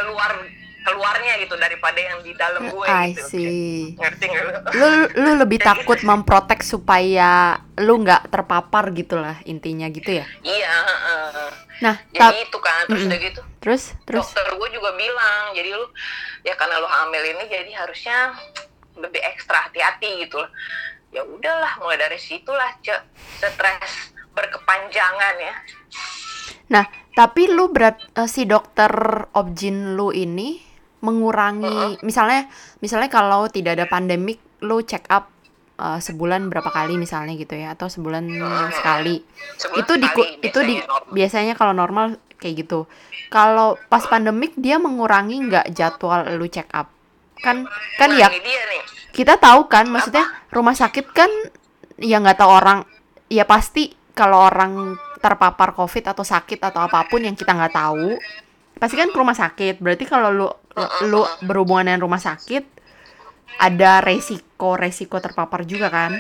keluar 0.04 0.32
keluarnya 0.86 1.42
gitu 1.42 1.58
daripada 1.58 1.98
yang 1.98 2.22
di 2.22 2.30
dalam 2.38 2.70
gue 2.70 2.86
I 2.86 3.10
gitu 3.18 3.25
see. 3.25 3.98
ngerti 3.98 4.25
lu? 4.30 4.50
Lu 4.78 4.88
lu 5.18 5.32
lebih 5.42 5.58
takut 5.68 5.98
memprotek 6.06 6.62
supaya 6.62 7.58
lu 7.82 8.06
nggak 8.06 8.30
terpapar 8.30 8.94
gitu 8.94 9.18
lah 9.18 9.42
intinya 9.50 9.90
gitu 9.90 10.22
ya. 10.22 10.25
iya 10.46 10.70
heeh. 10.70 11.50
Nah, 11.82 11.96
jadi 12.14 12.22
tap- 12.22 12.38
itu 12.40 12.58
kan 12.62 12.84
terus 12.88 13.02
Mm-mm. 13.02 13.10
udah 13.12 13.20
gitu 13.20 13.42
terus 13.60 13.84
terus 14.06 14.30
dokter 14.30 14.46
gue 14.56 14.70
juga 14.78 14.94
bilang 14.94 15.52
jadi 15.58 15.74
lu 15.74 15.86
ya 16.46 16.54
karena 16.54 16.78
lu 16.78 16.88
hamil 16.88 17.24
ini 17.34 17.44
jadi 17.50 17.72
harusnya 17.82 18.38
lebih 18.96 19.20
ekstra 19.25 19.68
hati-hati 19.68 20.24
gitu 20.24 20.38
loh 20.40 20.48
ya 21.12 21.25
udahlah 21.25 21.82
mulai 21.82 21.98
dari 21.98 22.16
situlah 22.22 22.78
cek 22.86 23.02
stres 23.42 24.14
berkepanjangan 24.32 25.36
ya 25.42 25.56
Nah, 26.72 26.86
tapi 27.14 27.48
lu 27.50 27.70
berat 27.70 28.02
eh, 28.18 28.30
si 28.30 28.50
dokter 28.50 28.90
objin 29.38 29.94
lu 29.94 30.10
ini 30.10 30.62
mengurangi 31.06 32.02
misalnya 32.02 32.50
misalnya 32.82 33.14
kalau 33.14 33.46
tidak 33.46 33.78
ada 33.78 33.86
pandemik 33.86 34.42
lu 34.66 34.82
check 34.82 35.06
up 35.14 35.30
eh, 35.78 36.00
sebulan 36.02 36.50
berapa 36.50 36.70
kali 36.74 36.98
misalnya 36.98 37.38
gitu 37.38 37.54
ya 37.54 37.78
atau 37.78 37.86
sebulan 37.86 38.26
sekali. 38.74 39.22
Sebulan 39.62 39.80
itu 39.86 39.94
di 39.96 40.08
sekali 40.10 40.32
itu 40.42 40.60
di 40.66 40.76
biasanya 40.76 40.90
normal. 40.90 41.14
biasanya 41.14 41.54
kalau 41.54 41.74
normal 41.74 42.06
kayak 42.42 42.56
gitu. 42.66 42.80
Kalau 43.30 43.78
pas 43.90 44.06
pandemik 44.06 44.54
dia 44.58 44.82
mengurangi 44.82 45.38
nggak 45.50 45.66
jadwal 45.74 46.26
lu 46.36 46.50
check 46.50 46.70
up? 46.74 46.90
Kan 47.42 47.70
kan 48.00 48.10
ya 48.16 48.32
kita 49.14 49.38
tahu 49.38 49.72
kan 49.72 49.88
maksudnya 49.88 50.28
rumah 50.52 50.76
sakit 50.76 51.06
kan 51.14 51.30
ya 52.00 52.20
nggak 52.20 52.40
tahu 52.40 52.52
orang 52.52 52.84
ya 53.32 53.48
pasti 53.48 53.96
kalau 54.16 54.48
orang 54.48 54.96
terpapar 55.25 55.74
covid 55.74 56.13
atau 56.13 56.22
sakit 56.22 56.62
atau 56.62 56.86
apa 56.86 57.01
pun 57.10 57.17
yang 57.25 57.34
kita 57.34 57.58
nggak 57.58 57.74
tahu 57.74 58.22
pasti 58.77 58.94
kan 58.94 59.10
ke 59.10 59.17
rumah 59.17 59.34
sakit. 59.34 59.82
Berarti 59.82 60.05
kalau 60.05 60.29
lu 60.29 60.48
lu 61.10 61.25
berhubungan 61.41 61.89
dengan 61.89 62.05
rumah 62.05 62.22
sakit 62.22 62.62
ada 63.58 64.05
resiko 64.05 64.77
resiko 64.77 65.17
terpapar 65.17 65.65
juga 65.65 65.89
kan? 65.89 66.13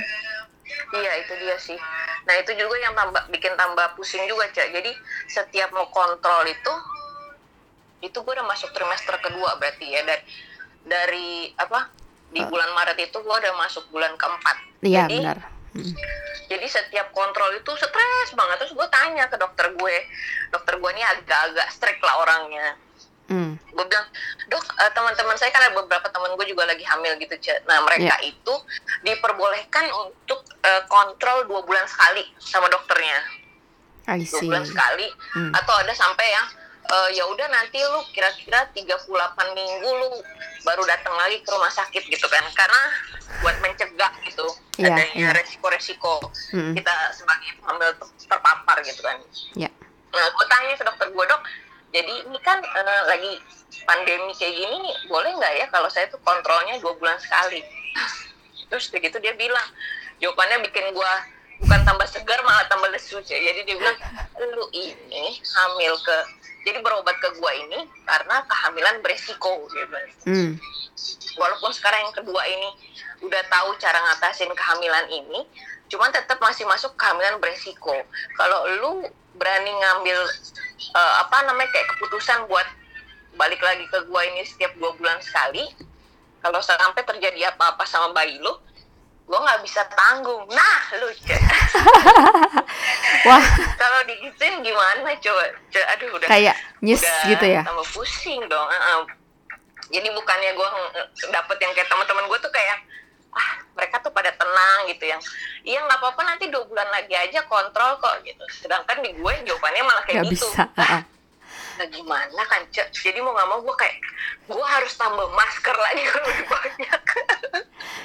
Iya 0.95 1.11
itu 1.21 1.33
dia 1.37 1.57
sih. 1.61 1.77
Nah 2.25 2.33
itu 2.41 2.57
juga 2.57 2.75
yang 2.81 2.97
tambah 2.97 3.29
bikin 3.29 3.53
tambah 3.53 3.93
pusing 3.93 4.25
juga 4.25 4.49
cak. 4.49 4.73
Jadi 4.73 4.89
setiap 5.29 5.69
mau 5.69 5.85
kontrol 5.93 6.41
itu 6.49 6.73
itu 8.01 8.17
gue 8.17 8.33
udah 8.33 8.47
masuk 8.49 8.73
trimester 8.73 9.21
kedua 9.21 9.59
berarti 9.61 9.85
ya. 9.85 10.01
Dari 10.01 10.23
dari 10.85 11.29
apa 11.53 11.91
di 12.33 12.41
Eh. 12.41 12.47
bulan 12.49 12.73
Maret 12.73 12.97
itu 12.99 13.17
gue 13.21 13.35
udah 13.35 13.53
masuk 13.59 13.85
bulan 13.93 14.17
keempat. 14.17 14.57
Iya 14.81 15.05
jadi 15.05 15.19
benar. 15.21 15.39
Jadi 16.45 16.65
setiap 16.69 17.09
kontrol 17.11 17.51
itu 17.57 17.71
stres 17.75 18.29
banget. 18.37 18.55
Terus 18.61 18.73
gue 18.77 18.87
tanya 18.87 19.25
ke 19.27 19.35
dokter 19.35 19.73
gue. 19.73 19.97
Dokter 20.53 20.77
gue 20.77 20.89
ini 20.93 21.03
agak-agak 21.03 21.67
strict 21.73 22.01
lah 22.05 22.21
orangnya. 22.21 22.77
Mm. 23.25 23.57
gue 23.57 23.85
bilang 23.89 24.05
dok 24.53 24.61
eh, 24.61 24.91
teman-teman 24.93 25.33
saya 25.33 25.49
kan 25.49 25.65
ada 25.65 25.73
beberapa 25.73 26.05
teman 26.13 26.37
gue 26.37 26.45
juga 26.45 26.69
lagi 26.69 26.85
hamil 26.85 27.17
gitu 27.17 27.33
nah 27.65 27.81
mereka 27.81 28.21
itu 28.21 28.53
diperbolehkan 29.01 29.89
untuk 29.97 30.45
eh, 30.61 30.85
kontrol 30.85 31.49
dua 31.49 31.65
bulan 31.65 31.89
sekali 31.89 32.21
sama 32.37 32.69
dokternya. 32.69 33.17
I 34.13 34.21
dua 34.29 34.41
bulan 34.45 34.61
sekali 34.61 35.09
Hmm. 35.33 35.49
atau 35.57 35.73
ada 35.73 35.89
sampai 35.97 36.27
yang 36.37 36.45
eh, 36.85 37.09
ya 37.11 37.23
udah 37.25 37.47
nanti 37.47 37.77
lu 37.79 38.01
kira-kira 38.09 38.69
38 38.69 39.09
minggu 39.51 39.89
lu 39.89 40.09
baru 40.61 40.83
datang 40.83 41.13
lagi 41.15 41.39
ke 41.39 41.49
rumah 41.49 41.69
sakit 41.69 42.03
gitu 42.03 42.25
kan 42.25 42.41
karena 42.51 42.81
buat 43.39 43.57
mencegah 43.59 44.11
gitu 44.23 44.45
Iya, 44.75 44.91
adanya 44.91 45.13
iya. 45.15 45.29
resiko-resiko 45.33 46.19
Mm. 46.51 46.73
kita 46.73 46.93
sebagai 47.11 47.47
hamil 47.61 47.91
ter- 47.95 48.27
terpapar 48.27 48.77
gitu 48.81 48.99
kan 48.99 49.17
Ya. 49.55 49.69
Nah, 50.11 50.25
gue 50.29 50.45
tanya 50.45 50.73
ke 50.73 50.83
dokter 50.83 51.07
gue 51.09 51.25
dok, 51.25 51.41
jadi 51.91 52.13
ini 52.23 52.39
kan 52.39 52.59
eh, 52.59 53.03
lagi 53.05 53.31
pandemi 53.83 54.31
kayak 54.31 54.53
gini, 54.53 54.79
boleh 55.05 55.31
nggak 55.33 55.53
ya 55.53 55.65
kalau 55.67 55.87
saya 55.87 56.07
tuh 56.07 56.19
kontrolnya 56.21 56.79
dua 56.79 56.91
bulan 56.93 57.15
sekali? 57.17 57.59
Terus 58.65 58.87
begitu 58.89 59.19
dia 59.19 59.31
bilang, 59.33 59.63
jawabannya 60.17 60.63
bikin 60.63 60.89
gue 60.89 61.11
bukan 61.57 61.81
tambah 61.83 62.03
segar 62.05 62.39
malah 62.41 62.63
tambah 62.65 62.87
lesu. 62.89 63.19
Jadi 63.21 63.63
dia 63.63 63.75
bilang, 63.75 63.95
lu 64.49 64.65
ini 64.71 65.25
hamil 65.37 65.93
ke, 65.99 66.17
jadi 66.65 66.81
berobat 66.81 67.15
ke 67.21 67.29
gue 67.37 67.51
ini 67.69 67.79
karena 68.09 68.41
kehamilan 68.49 68.99
beresiko. 69.05 69.69
Dia 69.71 69.85
bilang. 69.85 70.09
Mm. 70.25 70.51
Walaupun 71.37 71.71
sekarang 71.71 72.09
yang 72.09 72.15
kedua 72.17 72.41
ini 72.49 72.69
udah 73.21 73.43
tahu 73.47 73.77
cara 73.77 74.01
ngatasin 74.01 74.49
kehamilan 74.49 75.05
ini, 75.13 75.45
cuman 75.93 76.09
tetap 76.09 76.41
masih 76.41 76.65
masuk 76.65 76.97
kehamilan 76.97 77.37
beresiko. 77.37 77.93
Kalau 78.33 78.59
lu 78.81 78.91
berani 79.37 79.69
ngambil 79.69 80.19
eh, 80.95 81.13
apa 81.21 81.45
namanya 81.45 81.69
kayak 81.69 81.87
keputusan 81.95 82.49
buat 82.49 82.65
balik 83.35 83.59
lagi 83.61 83.85
ke 83.91 83.99
gua 84.07 84.23
ini 84.25 84.47
setiap 84.47 84.73
dua 84.79 84.95
bulan 84.95 85.19
sekali, 85.21 85.69
kalau 86.39 86.63
sampai 86.63 87.03
terjadi 87.03 87.53
apa-apa 87.53 87.83
sama 87.83 88.15
bayi 88.15 88.39
lu, 88.39 88.55
gua 89.25 89.39
nggak 89.41 89.61
bisa 89.65 89.81
tanggung. 89.89 90.45
Nah, 90.49 90.79
lu 91.01 91.09
Cek. 91.25 91.41
Wah, 93.27 93.45
kalau 93.75 93.99
digituin 94.05 94.61
gimana 94.61 95.09
coba? 95.17 95.43
Aduh 95.97 96.13
udah 96.13 96.27
kayak 96.29 96.55
nyes 96.85 97.01
udah 97.01 97.25
gitu 97.33 97.45
ya. 97.49 97.61
tambah 97.65 97.87
pusing 97.89 98.41
dong 98.45 98.67
Heeh. 98.69 98.99
jadi 99.89 100.07
bukannya 100.13 100.53
gue 100.53 100.69
dapet 101.29 101.57
yang 101.61 101.73
kayak 101.73 101.89
teman-teman 101.89 102.25
gue 102.29 102.39
tuh 102.41 102.53
kayak 102.53 102.77
ah 103.33 103.51
mereka 103.73 103.99
tuh 103.99 104.13
pada 104.13 104.31
tenang 104.31 104.79
gitu 104.89 105.05
yang 105.09 105.21
iya 105.61 105.81
nggak 105.81 105.97
apa-apa 105.99 106.21
nanti 106.23 106.47
dua 106.47 106.63
bulan 106.65 106.87
lagi 106.89 107.13
aja 107.13 107.43
kontrol 107.45 107.97
kok 107.99 108.21
gitu 108.21 108.41
sedangkan 108.49 109.01
di 109.01 109.11
gue 109.13 109.33
jawabannya 109.45 109.83
malah 109.83 110.03
kayak 110.05 110.23
Gak 110.23 110.31
gitu 110.31 110.47
bisa. 110.47 110.63
Nah 111.75 111.87
gimana 111.87 112.41
kan 112.45 112.61
cek 112.67 112.87
jadi 112.89 113.19
mau 113.19 113.31
nggak 113.31 113.47
mau 113.47 113.59
gue 113.59 113.75
kayak 113.75 113.97
gue 114.45 114.65
harus 114.65 114.93
tambah 114.93 115.27
masker 115.29 115.75
lagi 115.75 116.01
kalau 116.05 116.25
lebih 116.25 116.47
banyak 116.47 117.01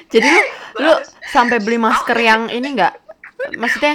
Jadi 0.09 0.27
lu 0.27 0.43
lu 0.85 0.93
sampai 1.25 1.59
beli 1.59 1.79
masker 1.79 2.17
yang 2.17 2.47
ini 2.49 2.75
nggak? 2.75 2.95
Maksudnya 3.55 3.95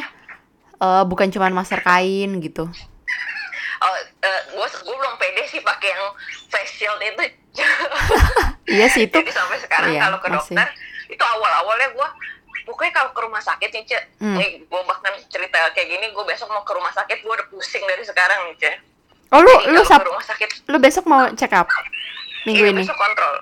eh, 0.77 1.03
bukan 1.03 1.27
cuman 1.27 1.51
masker 1.53 1.81
kain 1.81 2.39
gitu. 2.39 2.71
oh 3.77 3.95
gue 4.49 4.67
gue 4.81 4.95
belum 4.95 5.15
pede 5.15 5.43
sih 5.45 5.59
pakai 5.59 5.91
yang 5.91 6.03
face 6.47 6.71
shield 6.73 6.97
itu 6.97 7.23
Iya 8.71 8.87
sih 8.87 9.05
itu. 9.05 9.13
Jadi 9.13 9.29
sampai 9.29 9.59
sekarang 9.59 9.91
Iya, 9.91 10.01
kalau 10.01 10.17
ke 10.17 10.27
masih. 10.27 10.55
dokter 10.55 10.67
itu 11.07 11.23
awal-awalnya 11.23 11.89
gue 11.91 12.07
pokoknya 12.65 12.93
kalau 12.93 13.11
ke 13.11 13.21
rumah 13.21 13.37
sakit 13.39 13.69
nih 13.69 13.83
cek, 13.85 14.03
Hmm. 14.17 14.39
gue 14.41 14.81
bahkan 14.83 15.13
cerita 15.27 15.69
kayak 15.69 15.85
gini 15.87 16.05
gue 16.09 16.23
besok 16.25 16.49
mau 16.49 16.63
ke 16.63 16.73
rumah 16.73 16.89
sakit 16.89 17.21
gue 17.21 17.29
udah 17.29 17.47
pusing 17.47 17.83
dari 17.83 18.01
sekarang 18.01 18.39
nih 18.47 18.55
cek. 18.57 18.75
Oh 19.35 19.41
lu 19.43 19.51
Jadi 19.51 19.75
lu 19.75 19.81
ke 19.83 19.95
rumah 19.99 20.23
sakit 20.23 20.49
lu 20.71 20.77
besok 20.79 21.03
mau 21.05 21.27
check 21.35 21.51
up 21.51 21.67
minggu 22.47 22.63
iya, 22.63 22.71
ini. 22.71 22.81
besok 22.85 22.95
kontrol. 22.95 23.35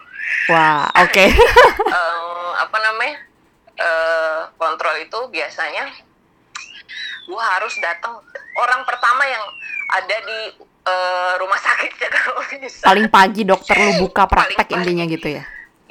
Wah, 0.50 0.90
oke. 0.98 1.26
Eh, 1.94 2.52
apa 2.58 2.78
namanya 2.82 3.18
eh 3.74 4.42
kontrol 4.56 4.96
itu 4.98 5.20
biasanya 5.30 5.86
gue 7.24 7.42
harus 7.42 7.74
datang 7.78 8.18
orang 8.56 8.82
pertama 8.84 9.24
yang 9.24 9.44
ada 9.92 10.18
di 10.22 10.40
eh, 10.84 11.34
rumah 11.38 11.60
sakit 11.60 11.94
ya 11.96 12.10
kalau 12.10 12.42
bisa. 12.50 12.84
Paling 12.84 13.08
pagi 13.08 13.46
dokter 13.46 13.78
lu 13.78 14.02
buka 14.02 14.26
praktek 14.26 14.74
intinya 14.74 15.06
gitu 15.06 15.38
ya. 15.38 15.44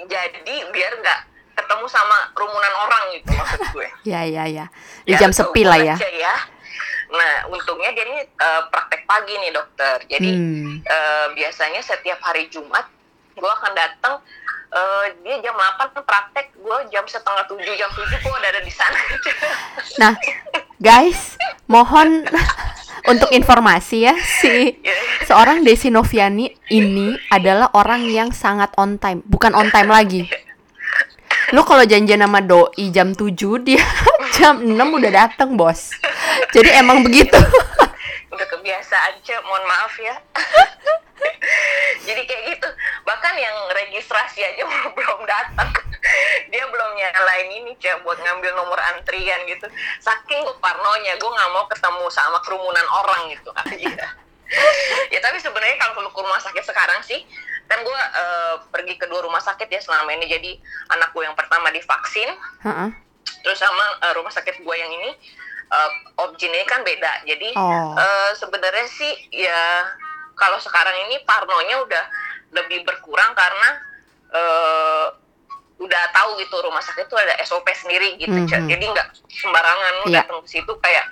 Jadi 0.03 0.55
biar 0.75 0.93
nggak 0.99 1.21
ketemu 1.53 1.87
sama 1.87 2.17
kerumunan 2.35 2.75
orang 2.75 3.03
gitu 3.15 3.31
maksud 3.31 3.61
gue. 3.71 3.89
Ya 4.11 4.27
ya 4.27 4.45
ya. 4.51 4.67
Di 5.07 5.15
Ya, 5.15 5.19
jam 5.23 5.31
sepi 5.31 5.63
lah 5.63 5.79
ya. 5.79 5.95
ya. 5.95 6.35
Nah, 7.13 7.35
untungnya 7.47 7.93
dia 7.93 8.05
ini 8.09 8.19
eh, 8.25 8.63
praktek 8.67 9.05
pagi 9.05 9.37
nih 9.37 9.53
dokter. 9.53 10.01
Jadi 10.09 10.31
Hmm. 10.33 10.81
eh, 10.81 11.27
biasanya 11.37 11.81
setiap 11.81 12.19
hari 12.21 12.49
Jumat 12.49 12.89
gue 13.33 13.51
akan 13.51 13.73
datang. 13.73 14.17
eh, 14.73 15.05
dia 15.21 15.37
jam 15.45 15.53
8 15.53 16.01
praktek, 16.01 16.57
gue 16.57 16.79
jam 16.89 17.05
setengah 17.05 17.45
tujuh, 17.45 17.77
jam 17.77 17.93
tujuh 17.93 18.17
gue 18.17 18.33
udah 18.33 18.51
ada 18.51 18.65
di 18.65 18.73
sana. 18.73 18.97
Nah, 20.01 20.17
guys, 20.81 21.37
mohon 21.69 22.25
untuk 23.13 23.29
informasi 23.29 24.09
ya 24.09 24.17
si 24.17 24.81
seorang 25.23 25.61
Desi 25.61 25.93
Noviani 25.93 26.57
ini 26.73 27.13
adalah 27.29 27.69
orang 27.77 28.09
yang 28.09 28.33
sangat 28.33 28.73
on 28.81 28.97
time, 28.97 29.21
bukan 29.29 29.53
on 29.53 29.69
time 29.69 29.93
lagi. 29.93 30.25
Lu 31.53 31.69
kalau 31.69 31.85
janjian 31.85 32.25
sama 32.25 32.41
doi 32.41 32.89
jam 32.89 33.13
7 33.13 33.37
dia 33.61 33.83
jam 34.33 34.55
6 34.65 34.73
udah 34.75 35.13
dateng, 35.13 35.55
Bos. 35.55 35.93
Jadi 36.57 36.71
emang 36.73 37.05
begitu. 37.05 37.37
udah 38.33 38.47
kebiasaan 38.49 39.21
cek, 39.21 39.41
mohon 39.45 39.65
maaf 39.69 39.95
ya. 40.01 40.17
Jadi 42.09 42.23
kayak 42.27 42.43
gitu. 42.57 42.69
Bahkan 43.05 43.35
yang 43.37 43.57
registrasi 43.77 44.41
aja 44.43 44.65
belum 44.97 45.21
datang. 45.29 45.71
Dia 46.49 46.65
belum 46.67 46.91
nyalain 46.99 47.49
ini 47.63 47.73
cek 47.79 48.03
buat 48.03 48.19
ngambil 48.19 48.57
nomor 48.57 48.81
antrian 48.97 49.45
gitu. 49.47 49.69
Saking 50.01 50.43
gue 50.43 50.57
parnonya, 50.59 51.15
gue 51.21 51.31
nggak 51.31 51.51
mau 51.53 51.69
ketemu 51.69 52.05
sama 52.11 52.41
kerumunan 52.43 52.87
orang 53.05 53.31
gitu. 53.31 53.51
Iya. 53.83 54.07
ya 55.09 55.17
tapi 55.25 55.41
sebenarnya 55.41 55.81
kalau 55.81 56.13
ke 56.13 56.21
rumah 56.21 56.37
sakit 56.37 56.61
sekarang 56.61 57.01
sih 57.01 57.25
kan 57.65 57.81
gue 57.81 58.01
eh, 58.21 58.55
pergi 58.69 59.01
ke 59.01 59.09
dua 59.09 59.25
rumah 59.25 59.41
sakit 59.41 59.65
ya 59.65 59.81
selama 59.81 60.13
ini 60.13 60.29
jadi 60.29 60.61
anak 60.93 61.17
gue 61.17 61.25
yang 61.25 61.33
pertama 61.33 61.73
divaksin 61.73 62.29
Heeh. 62.61 62.93
Terus 63.43 63.59
sama 63.59 63.85
eh, 64.01 64.13
rumah 64.13 64.31
sakit 64.31 64.59
gue 64.59 64.75
yang 64.75 64.91
ini 64.91 65.11
eh, 65.69 65.91
objin 66.19 66.49
ini 66.49 66.65
kan 66.65 66.81
beda 66.81 67.23
jadi 67.25 67.49
Oh. 67.55 67.95
eh, 67.95 68.31
sebenarnya 68.33 68.87
sih 68.89 69.13
ya 69.31 69.87
kalau 70.35 70.57
sekarang 70.57 70.95
ini 71.05 71.21
parnonya 71.23 71.77
udah 71.81 72.05
lebih 72.53 72.83
berkurang 72.83 73.33
karena 73.33 73.69
eh, 74.31 75.07
udah 75.77 76.03
tahu 76.11 76.39
gitu 76.39 76.55
rumah 76.59 76.79
sakit 76.79 77.05
itu 77.05 77.17
ada 77.17 77.35
SOP 77.43 77.67
sendiri 77.73 78.15
gitu 78.17 78.33
Cek. 78.45 78.61
Mhm. 78.61 78.69
jadi 78.69 78.85
nggak 78.89 79.09
sembarangan 79.29 79.93
lu 79.99 80.07
Iya. 80.09 80.23
datang 80.23 80.39
ke 80.41 80.49
situ 80.49 80.73
kayak 80.79 81.07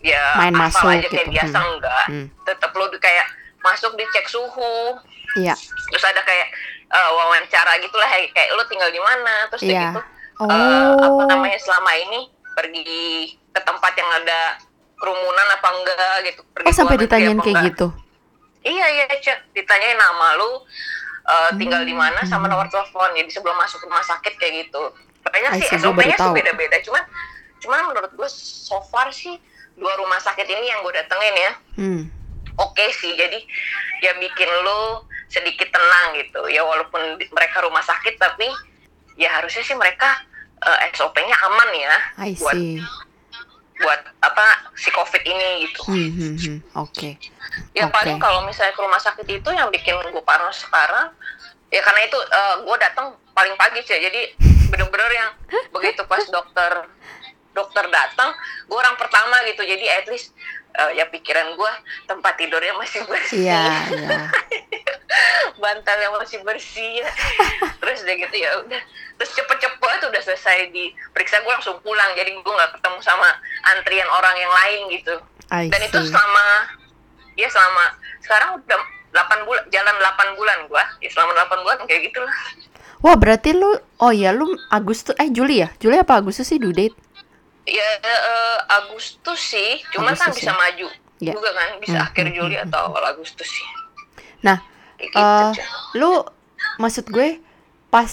ya 0.00 0.20
Main 0.38 0.52
asal 0.54 0.62
masuk 0.84 0.88
aja 0.90 1.08
kayak 1.08 1.26
gitu. 1.26 1.34
biasa 1.34 1.56
Hmm. 1.56 1.68
enggak 1.70 2.04
Hmm. 2.06 2.26
tetap 2.42 2.70
lu 2.72 2.84
kayak 2.94 3.26
masuk 3.60 3.92
dicek 3.94 4.26
suhu 4.26 4.96
Iya. 5.34 5.54
terus 5.88 6.04
ada 6.04 6.20
kayak 6.20 6.48
eh, 6.90 7.10
wawancara 7.14 7.78
gitulah 7.78 8.04
kayak, 8.04 8.28
kayak 8.30 8.50
lu 8.50 8.62
tinggal 8.66 8.90
di 8.90 8.98
mana 8.98 9.46
terus 9.46 9.62
kayak 9.62 9.94
Iya. 9.94 10.02
Eh, 10.42 10.92
apa 10.96 11.06
Oh. 11.06 11.26
namanya 11.26 11.56
selama 11.56 11.92
ini 11.94 12.20
pergi 12.50 13.04
ke 13.48 13.60
tempat 13.60 13.92
yang 13.92 14.10
ada 14.14 14.40
kerumunan 14.94 15.48
apa 15.50 15.68
enggak 15.70 16.14
gitu 16.26 16.40
pergi 16.50 16.66
Oh, 16.66 16.74
sampai 16.74 16.96
ditanyain 16.96 17.32
apa 17.32 17.42
kayak 17.42 17.54
enggak. 17.54 17.68
gitu. 17.70 17.86
iya 18.62 18.86
iya 18.90 19.04
cek 19.10 19.52
ditanyain 19.52 19.96
nama 19.96 20.36
lu 20.36 20.50
eh, 21.22 21.50
tinggal 21.56 21.82
di 21.82 21.92
mana 21.92 22.20
sama 22.22 22.44
Hmm. 22.44 22.52
nomor 22.52 22.66
telepon 22.66 23.10
jadi 23.12 23.28
sebelum 23.28 23.54
masuk 23.54 23.80
rumah 23.82 24.02
sakit 24.02 24.34
kayak 24.34 24.54
gitu 24.62 24.82
kayaknya 25.22 25.50
sih 25.58 25.78
SOP-nya 25.78 26.16
sih 26.16 26.32
beda-beda 26.32 26.76
cuman 26.80 27.04
cuman 27.58 27.80
menurut 27.86 28.10
gue 28.10 28.28
so 28.30 28.80
far 28.86 29.08
sih 29.10 29.36
dua 29.74 29.92
rumah 29.94 30.16
sakit 30.18 30.44
ini 30.44 30.66
yang 30.66 30.80
gue 30.80 30.92
datengin 30.92 31.34
ya 31.34 31.52
Hmm. 31.76 32.02
oke 32.54 32.84
sih 32.90 33.12
jadi 33.14 33.36
ya 34.00 34.12
bikin 34.16 34.48
lu 34.58 34.80
sedikit 35.26 35.68
tenang 35.68 36.16
gitu 36.16 36.44
ya 36.46 36.60
walaupun 36.60 36.98
mereka 37.22 37.60
rumah 37.60 37.80
sakit 37.80 38.16
tapi 38.16 38.48
ya 39.14 39.30
harusnya 39.30 39.62
sih 39.62 39.74
mereka 39.74 40.08
eh, 40.60 40.78
SOP-nya 40.92 41.36
aman 41.40 41.70
ya 41.72 41.94
I 42.20 42.32
buat 42.34 42.54
see. 42.54 42.78
buat 43.76 44.00
apa 44.20 44.44
si 44.74 44.88
covid 44.90 45.22
ini 45.22 45.64
gitu 45.64 45.80
Hmm, 45.88 46.10
hmm, 46.10 46.32
hmm. 46.36 46.58
Oke. 46.76 47.16
ya 47.72 47.88
Oke. 47.88 47.94
paling 47.94 48.16
kalau 48.16 48.44
misalnya 48.44 48.70
ke 48.70 48.80
rumah 48.80 49.00
sakit 49.00 49.24
itu 49.26 49.50
yang 49.50 49.68
bikin 49.68 49.96
gue 49.96 50.20
parno 50.20 50.52
sekarang 50.52 51.08
ya 51.66 51.80
karena 51.80 52.00
itu 52.04 52.18
gue 52.60 52.76
datang 52.78 53.06
paling 53.30 53.56
pagi 53.56 53.80
sih 53.80 53.96
jadi 53.96 54.36
bener-bener 54.68 55.10
yang 55.10 55.30
begitu 55.74 56.04
pas 56.04 56.20
dokter 56.22 56.84
dokter 57.50 57.84
datang 57.88 58.36
gue 58.68 58.76
orang 58.76 58.94
pertama 58.94 59.40
gitu 59.44 59.64
jadi 59.64 59.98
at 59.98 60.06
least 60.06 60.36
uh, 60.72 60.92
ya 60.92 61.06
pikiran 61.06 61.50
gue 61.52 61.72
tempat 62.04 62.36
tidurnya 62.36 62.76
masih 62.76 63.02
bersih 63.02 63.42
Iya, 63.42 63.64
iya. 65.20 65.52
bantalnya 65.60 66.08
masih 66.16 66.40
bersih 66.42 67.04
terus 67.80 68.02
udah 68.02 68.16
gitu 68.16 68.36
ya 68.36 68.50
udah 68.64 68.80
terus 69.16 69.30
cepet-cepet 69.36 70.00
udah 70.08 70.22
selesai 70.24 70.72
diperiksa 70.72 71.44
gue 71.44 71.52
langsung 71.52 71.76
pulang 71.80 72.10
jadi 72.16 72.32
gue 72.32 72.54
nggak 72.54 72.72
ketemu 72.80 72.98
sama 73.00 73.28
antrian 73.68 74.08
orang 74.08 74.36
yang 74.36 74.52
lain 74.52 74.80
gitu 74.92 75.14
dan 75.50 75.80
itu 75.82 75.98
selama 76.06 76.46
ya 77.36 77.48
selama 77.48 77.84
sekarang 78.20 78.50
udah 78.58 78.80
8 79.10 79.42
bulan 79.42 79.64
jalan 79.68 79.94
8 79.98 80.38
bulan 80.38 80.58
gua 80.70 80.84
ya 81.02 81.10
selama 81.10 81.34
8 81.34 81.64
bulan 81.66 81.78
kayak 81.84 82.10
gitu 82.10 82.20
lah 82.22 82.36
Wah, 83.00 83.16
berarti 83.16 83.56
lu 83.56 83.80
oh 83.98 84.12
ya 84.12 84.28
lu 84.30 84.44
Agustus 84.68 85.16
eh 85.16 85.32
Juli 85.32 85.64
ya? 85.64 85.72
Juli 85.80 85.96
apa 85.96 86.20
Agustus 86.20 86.44
sih 86.44 86.60
due 86.60 86.76
date? 86.76 86.92
ya 87.64 87.88
eh, 87.96 88.56
Agustus 88.68 89.40
sih 89.40 89.80
cuman 89.90 90.12
kan 90.12 90.28
Agustus 90.28 90.44
bisa 90.44 90.52
ya? 90.52 90.58
maju 90.58 90.88
Ya. 91.20 91.36
juga 91.36 91.52
kan 91.52 91.76
bisa 91.76 92.00
Hmm, 92.00 92.08
akhir 92.08 92.24
hmm, 92.28 92.36
Juli 92.36 92.56
hmm, 92.56 92.64
atau 92.64 92.80
awal 92.88 93.04
Agustus 93.12 93.44
sih 93.44 93.68
Nah, 94.40 94.56
gitu 95.00 95.44
Cak. 95.56 95.66
lu 95.96 96.12
maksud 96.76 97.08
gue 97.08 97.40
pas 97.88 98.10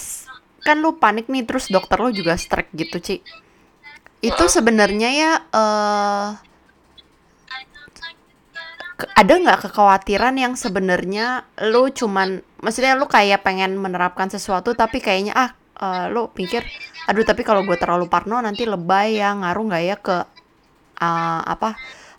kan 0.65 0.77
lu 0.83 0.95
panik 0.99 1.27
nih 1.31 1.43
terus 1.47 1.71
dokter 1.71 1.95
lu 2.01 2.11
juga 2.11 2.35
strike 2.35 2.71
gitu, 2.75 2.97
Ci. 2.99 3.15
Itu 4.19 4.43
sebenarnya 4.49 5.09
ya 5.13 5.31
ke- 8.97 9.09
ada 9.13 9.33
nggak 9.37 9.59
kekhawatiran 9.69 10.35
yang 10.41 10.53
sebenarnya 10.57 11.45
lu 11.69 11.93
cuman 11.93 12.41
maksudnya 12.65 12.97
lu 12.97 13.05
kayak 13.05 13.45
pengen 13.45 13.77
menerapkan 13.77 14.27
sesuatu 14.33 14.73
tapi 14.73 14.97
kayaknya 15.05 15.33
ah 15.37 15.49
eh, 15.77 16.05
lu 16.09 16.33
pikir 16.33 16.65
aduh 17.05 17.23
tapi 17.23 17.45
kalau 17.45 17.61
gue 17.63 17.77
terlalu 17.77 18.09
parno 18.09 18.41
nanti 18.41 18.65
lebay 18.65 19.21
ya 19.21 19.37
ngaruh 19.37 19.63
nggak 19.69 19.83
ya 19.85 19.95
ke 20.01 20.17
eh, 20.97 21.41
apa 21.53 21.77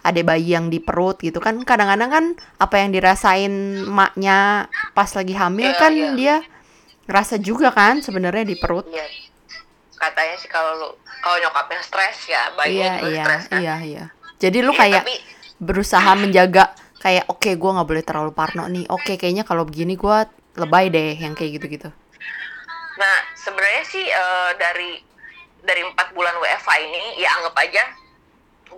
ada 0.09 0.21
bayi 0.25 0.57
yang 0.57 0.73
di 0.73 0.81
perut 0.81 1.21
gitu 1.21 1.39
kan. 1.39 1.61
Kadang-kadang 1.63 2.11
kan 2.11 2.25
apa 2.57 2.75
yang 2.81 2.91
dirasain 2.91 3.53
maknya 3.85 4.67
pas 4.97 5.09
lagi 5.13 5.35
hamil 5.37 5.71
Iya, 5.71 5.79
kan 5.79 5.93
iya. 5.93 6.11
dia 6.17 6.37
ngerasa 7.09 7.41
juga 7.41 7.73
kan 7.73 8.01
sebenarnya 8.01 8.45
di 8.45 8.57
perut. 8.57 8.89
Iya. 8.89 9.05
katanya 9.99 10.39
sih 10.39 10.47
kalau 10.47 10.79
lu 10.79 10.89
kalau 11.19 11.43
nyokapnya 11.43 11.83
stres 11.83 12.31
ya 12.31 12.55
bayinya 12.55 13.03
juga 13.03 13.11
iya. 13.11 13.25
stres 13.27 13.45
kan. 13.51 13.59
Iya 13.59 13.77
iya. 13.83 14.05
Jadi 14.39 14.59
lu 14.63 14.71
Iya, 14.71 14.79
kayak 14.79 15.03
tapi 15.03 15.15
berusaha 15.59 16.11
menjaga 16.15 16.65
kayak 17.03 17.27
oke 17.27 17.51
gue 17.51 17.71
nggak 17.75 17.89
boleh 17.89 18.05
terlalu 18.07 18.31
parno 18.31 18.71
nih. 18.71 18.87
Oke 18.95 19.19
kayaknya 19.19 19.43
kalau 19.43 19.67
begini 19.67 19.99
gue 19.99 20.19
lebay 20.55 20.87
deh 20.89 21.19
yang 21.19 21.35
kayak 21.35 21.59
gitu-gitu. 21.59 21.91
Nah, 22.99 23.17
sebenarnya 23.35 23.85
sih 23.87 24.07
eh, 24.07 24.51
dari 24.55 25.03
dari 25.59 25.83
empat 25.83 26.15
bulan 26.15 26.39
WFH 26.39 26.71
ini, 26.79 27.03
ya 27.19 27.35
anggap 27.35 27.55
aja 27.59 27.83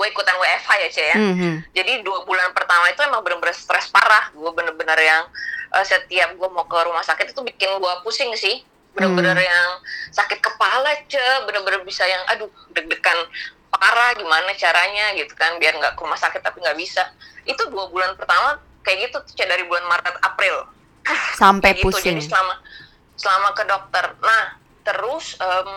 gue 0.00 0.06
ikutan 0.08 0.32
WFH 0.32 0.70
ya, 0.80 0.88
Cia. 0.88 1.06
ya. 1.12 1.16
Mhm. 1.20 1.52
Jadi 1.76 1.92
dua 2.00 2.24
bulan 2.24 2.56
pertama 2.56 2.88
itu 2.88 3.04
emang 3.04 3.20
bener-bener 3.20 3.52
stres 3.52 3.92
parah. 3.92 4.32
Gue 4.32 4.48
bener-bener 4.50 4.96
yang 4.96 5.28
eh, 5.70 5.84
setiap 5.84 6.34
gue 6.34 6.48
mau 6.48 6.64
ke 6.64 6.74
rumah 6.80 7.04
sakit 7.04 7.30
itu 7.30 7.40
bikin 7.44 7.76
gue 7.76 7.92
pusing 8.00 8.32
sih. 8.32 8.64
Bener-bener 8.90 9.36
Hmm. 9.36 9.44
yang 9.44 9.68
sakit 10.10 10.40
kepala, 10.40 10.90
Ce. 11.06 11.20
Bener-bener 11.44 11.84
bisa 11.84 12.02
yang, 12.02 12.24
aduh, 12.26 12.48
deg-degan 12.72 13.18
parah 13.70 14.16
gimana 14.16 14.50
caranya 14.56 15.14
gitu 15.14 15.30
kan. 15.36 15.60
Biar 15.60 15.76
nggak 15.76 15.94
ke 15.94 16.00
rumah 16.00 16.16
sakit 16.16 16.40
tapi 16.40 16.58
nggak 16.58 16.74
bisa. 16.74 17.12
Itu 17.44 17.68
dua 17.70 17.86
bulan 17.86 18.16
pertama 18.16 18.56
kayak 18.82 19.12
gitu, 19.12 19.20
Ce, 19.30 19.44
dari 19.44 19.62
bulan 19.62 19.84
Maret, 19.84 20.16
April 20.24 20.64
sampai 21.36 21.76
gitu. 21.76 21.86
pusing 21.86 22.18
Jadi 22.18 22.26
selama 22.26 22.54
selama 23.14 23.48
ke 23.52 23.62
dokter. 23.62 24.04
Nah, 24.18 24.44
terus 24.82 25.36
em, 25.38 25.68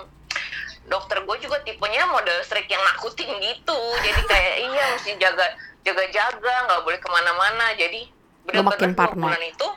dokter 0.88 1.24
gue 1.24 1.38
juga 1.40 1.58
tipenya 1.64 2.08
model 2.12 2.38
strict 2.44 2.70
yang 2.70 2.84
nakutin 2.84 3.30
gitu. 3.40 3.80
Jadi 4.04 4.22
kayak 4.28 4.56
iya 4.70 4.84
mesti 4.96 5.12
jaga 5.20 5.46
jaga 5.84 6.06
jaga 6.12 6.54
nggak 6.70 6.82
boleh 6.84 7.00
ke 7.00 7.10
mana-mana. 7.10 7.66
Jadi 7.76 8.08
bener-bener 8.44 8.92
bulan 9.16 9.44
itu 9.44 9.68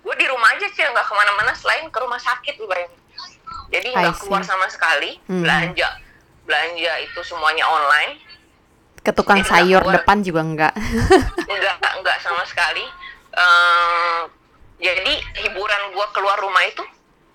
gue 0.00 0.14
di 0.16 0.26
rumah 0.30 0.48
aja 0.56 0.66
sih 0.72 0.80
nggak 0.80 1.06
ke 1.06 1.14
mana-mana 1.14 1.52
selain 1.52 1.86
ke 1.90 1.98
rumah 2.00 2.18
sakit 2.18 2.56
lu 2.58 2.66
bayangin. 2.66 3.00
Jadi 3.70 3.88
nggak 3.94 4.16
keluar 4.22 4.42
sama 4.42 4.66
sekali 4.66 5.18
Hmm. 5.30 5.46
belanja 5.46 5.88
belanja 6.48 6.92
itu 7.04 7.20
semuanya 7.22 7.62
online 7.68 8.18
ke 9.00 9.14
tukang 9.14 9.40
Jadi 9.40 9.48
sayur 9.48 9.82
depan 9.86 10.18
juga 10.20 10.40
enggak 10.42 10.72
enggak 11.46 11.76
enggak 12.00 12.18
sama 12.20 12.42
sekali 12.42 12.82
Ehm, 13.30 14.26
jadi 14.82 15.14
hiburan 15.46 15.94
gua 15.94 16.10
keluar 16.10 16.34
rumah 16.42 16.66
itu 16.66 16.82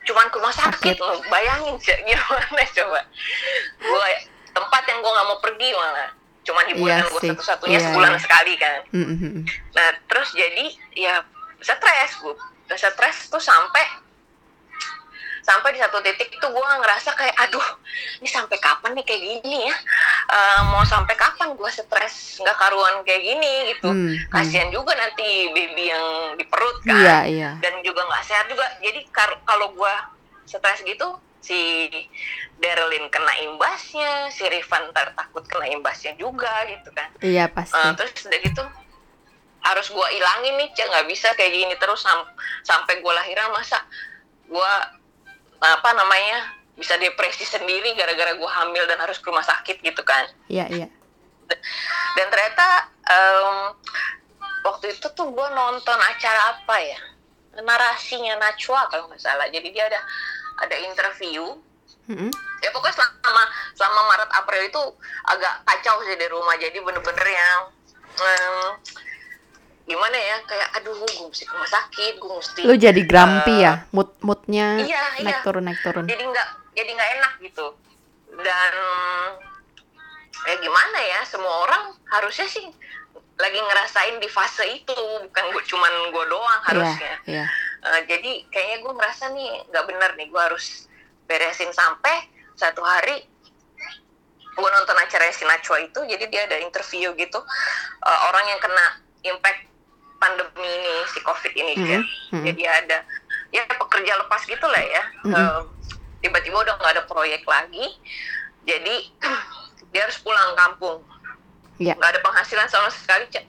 cuman 0.05 0.25
ke 0.29 0.37
rumah 0.37 0.53
Sakit. 0.53 0.95
loh 0.97 1.17
bayangin 1.27 1.75
gimana 1.99 2.45
coba 2.71 2.99
gua 3.79 4.07
tempat 4.47 4.83
yang 4.85 4.99
gua 4.99 5.11
nggak 5.11 5.27
mau 5.27 5.39
pergi 5.39 5.69
malah 5.71 6.09
cuman 6.41 6.63
hiburan 6.69 7.01
gua 7.03 7.19
sih. 7.19 7.29
satu-satunya 7.33 7.75
Iya, 7.75 7.85
sebulan 7.89 8.13
iya. 8.13 8.21
sekali 8.21 8.53
kan 8.55 8.79
Mhm. 8.93 9.31
nah 9.73 9.87
terus 10.05 10.29
jadi 10.31 10.65
ya 10.93 11.13
stres 11.59 12.11
gua 12.19 12.37
stres 12.71 13.17
tuh 13.27 13.41
sampai 13.41 14.04
sampai 15.45 15.77
di 15.77 15.79
satu 15.79 16.01
titik 16.01 16.33
itu 16.33 16.41
gue 16.41 16.63
ngerasa 16.81 17.13
kayak 17.13 17.37
aduh 17.37 17.67
ini 18.17 18.25
sampai 18.25 18.57
kapan 18.57 18.97
nih 18.97 19.05
kayak 19.05 19.21
gini 19.21 19.69
ya? 19.69 19.75
Eh, 20.33 20.61
mau 20.73 20.81
sampai 20.81 21.13
kapan 21.13 21.53
gue 21.53 21.69
stres 21.69 22.41
nggak 22.41 22.57
karuan 22.57 23.05
kayak 23.05 23.21
gini? 23.21 23.53
Gitu. 23.77 23.85
Hmm, 23.85 24.09
hmm. 24.09 24.33
kasihan 24.33 24.73
juga 24.73 24.97
nanti 24.97 25.53
baby 25.53 25.93
yang 25.93 26.33
di 26.33 26.45
perut 26.49 26.81
kan. 26.81 26.97
Iya 26.97 27.17
iya. 27.29 27.51
Dan 27.61 27.85
juga 27.85 28.01
nggak 28.09 28.25
sehat 28.25 28.49
juga. 28.49 28.65
Jadi 28.81 29.05
kalau 29.45 29.69
gue 29.77 29.93
stres 30.49 30.81
gitu 30.81 31.21
si 31.45 31.89
Darlin 32.57 33.05
kena 33.13 33.37
imbasnya 33.45 34.33
si 34.33 34.49
Rifan 34.49 34.89
ntar 34.89 35.13
takut 35.13 35.45
kena 35.45 35.69
imbasnya 35.69 36.17
juga 36.17 36.65
gitu 36.65 36.89
kan. 36.89 37.13
Iya 37.21 37.45
pasti. 37.53 37.77
Eh, 37.77 37.93
terus 37.93 38.17
udah 38.25 38.39
gitu 38.41 38.63
harus 39.65 39.87
gua 39.93 40.09
ilangin 40.09 40.57
nih 40.57 40.69
cek. 40.73 40.89
Nggak 40.89 41.05
bisa 41.05 41.27
kayak 41.37 41.53
gini 41.53 41.75
terus 41.77 42.01
sam- 42.01 42.33
sampai 42.65 42.97
gua 43.05 43.21
lahiran 43.21 43.53
masa 43.53 43.77
gua 44.49 44.94
apa 45.73 45.89
namanya 45.97 46.53
bisa 46.75 46.99
depresi 46.99 47.47
sendiri 47.47 47.95
gara-gara 47.95 48.35
gua 48.35 48.51
hamil 48.61 48.83
dan 48.85 48.99
harus 48.99 49.17
ke 49.17 49.27
rumah 49.31 49.45
sakit 49.45 49.79
gitu 49.81 50.03
kan. 50.03 50.27
Iya 50.51 50.65
iya. 50.69 50.87
Dan 52.15 52.27
ternyata 52.29 52.67
em, 53.07 53.57
waktu 54.67 54.91
itu 54.93 55.07
tuh 55.15 55.31
gua 55.31 55.49
nonton 55.55 55.95
acara 55.95 56.57
apa 56.59 56.75
ya? 56.83 56.99
Narasinya 57.55 58.35
Najwa 58.35 58.91
kalau 58.91 59.07
nggak 59.07 59.23
salah. 59.23 59.47
Jadi 59.47 59.71
dia 59.71 59.87
ada 59.87 59.99
ada 60.61 60.75
interview. 60.83 61.57
Mhm. 62.05 62.29
ya 62.61 62.69
pokoknya 62.69 63.01
selama 63.01 63.43
selama 63.73 64.01
Maret 64.13 64.31
April 64.37 64.61
itu 64.69 64.81
agak 65.25 65.65
kacau 65.65 66.05
sih 66.05 66.13
di 66.13 66.27
rumah. 66.29 66.53
Jadi 66.61 66.77
bener-bener 66.77 67.25
yang 67.25 67.61
em, 68.21 68.57
gimana 69.85 70.17
ya 70.17 70.37
kayak 70.49 70.69
aduh 70.81 70.97
gue 70.97 71.29
mesti 71.29 71.45
ke 71.45 71.53
rumah 71.53 71.69
sakit 71.69 72.13
gue 72.17 72.31
mesti 72.33 72.61
lu 72.65 72.73
jadi 72.73 73.01
grumpy 73.05 73.53
eh, 73.61 73.69
ya? 73.69 73.73
Mood 73.93 74.09
moodnya 74.25 74.81
iya, 74.81 75.01
naik 75.21 75.29
iya. 75.29 75.45
turun 75.45 75.63
naik 75.69 75.79
turun. 75.85 76.09
Jadi 76.09 76.23
nggak 76.25 76.47
jadi 76.73 76.89
nggak 76.89 77.09
enak 77.21 77.33
gitu. 77.45 77.65
Dan 78.41 78.73
ya 80.45 80.55
gimana 80.61 80.99
ya 81.05 81.19
semua 81.29 81.53
orang 81.69 81.83
harusnya 82.09 82.49
sih 82.49 82.65
lagi 83.35 83.59
ngerasain 83.59 84.15
di 84.17 84.29
fase 84.31 84.63
itu 84.73 84.95
bukan 85.27 85.45
gue 85.51 85.63
cuman 85.69 85.93
gue 86.09 86.25
doang 86.33 86.59
iya 86.61 86.67
harusnya. 86.71 87.13
iya. 87.29 87.45
Eh, 87.85 88.01
jadi 88.09 88.31
kayaknya 88.49 88.77
gue 88.81 88.93
merasa 88.97 89.29
nih 89.29 89.49
nggak 89.69 89.85
bener 89.85 90.11
nih 90.17 90.27
gue 90.33 90.41
harus 90.41 90.89
beresin 91.29 91.69
sampai 91.69 92.25
satu 92.57 92.81
hari 92.81 93.21
gue 94.55 94.69
nonton 94.71 94.95
acara 94.95 95.27
si 95.35 95.43
Najwa 95.43 95.77
itu 95.83 95.99
jadi 96.07 96.25
dia 96.31 96.41
ada 96.49 96.57
interview 96.57 97.13
gitu. 97.13 97.37
Eh, 98.01 98.19
orang 98.33 98.45
yang 98.49 98.59
kena 98.63 98.85
impact 99.25 99.74
pandemi 100.15 100.63
ini 100.63 100.93
si 101.07 101.19
covid 101.19 101.53
ini 101.53 101.73
Mhm, 101.73 101.85
kan 101.85 102.01
mhm. 102.33 102.43
jadi 102.45 102.63
ada 102.73 102.97
ya 103.49 103.61
pekerja 103.65 104.13
lepas 104.17 104.41
gitu 104.43 104.65
lah 104.65 104.81
ya. 104.81 105.03
Mhm. 105.23 105.33
Eh, 105.33 105.59
tiba-tiba 106.21 106.57
udah 106.59 106.75
nggak 106.75 106.93
ada 106.93 107.03
proyek 107.05 107.43
lagi. 107.45 107.87
Jadi 108.63 108.95
dia 109.91 110.01
harus 110.03 110.17
pulang 110.19 110.55
kampung. 110.55 110.99
Iya 111.75 111.93
nggak 111.93 112.11
ada 112.11 112.21
penghasilan 112.21 112.67
sama 112.67 112.87
sekali 112.89 113.27
Cak. 113.29 113.45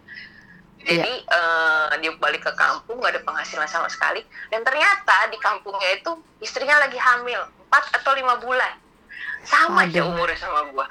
Iya. 0.87 1.02
jadi 1.02 1.12
eh, 1.18 1.85
dia 1.98 2.12
balik 2.14 2.42
ke 2.42 2.52
kampung 2.55 2.98
nggak 2.98 3.18
ada 3.18 3.22
penghasilan 3.22 3.66
sama 3.66 3.88
sekali. 3.88 4.22
Dan 4.48 4.62
ternyata 4.62 5.26
di 5.29 5.38
kampungnya 5.38 5.90
itu 5.92 6.11
istrinya 6.38 6.79
lagi 6.79 6.94
hamil 6.96 7.42
4 7.66 7.98
atau 7.98 8.12
lima 8.12 8.38
bulan. 8.38 8.79
Sama 9.42 9.87
aja 9.87 10.02
umurnya 10.02 10.35
sama 10.37 10.66
gua. 10.70 10.87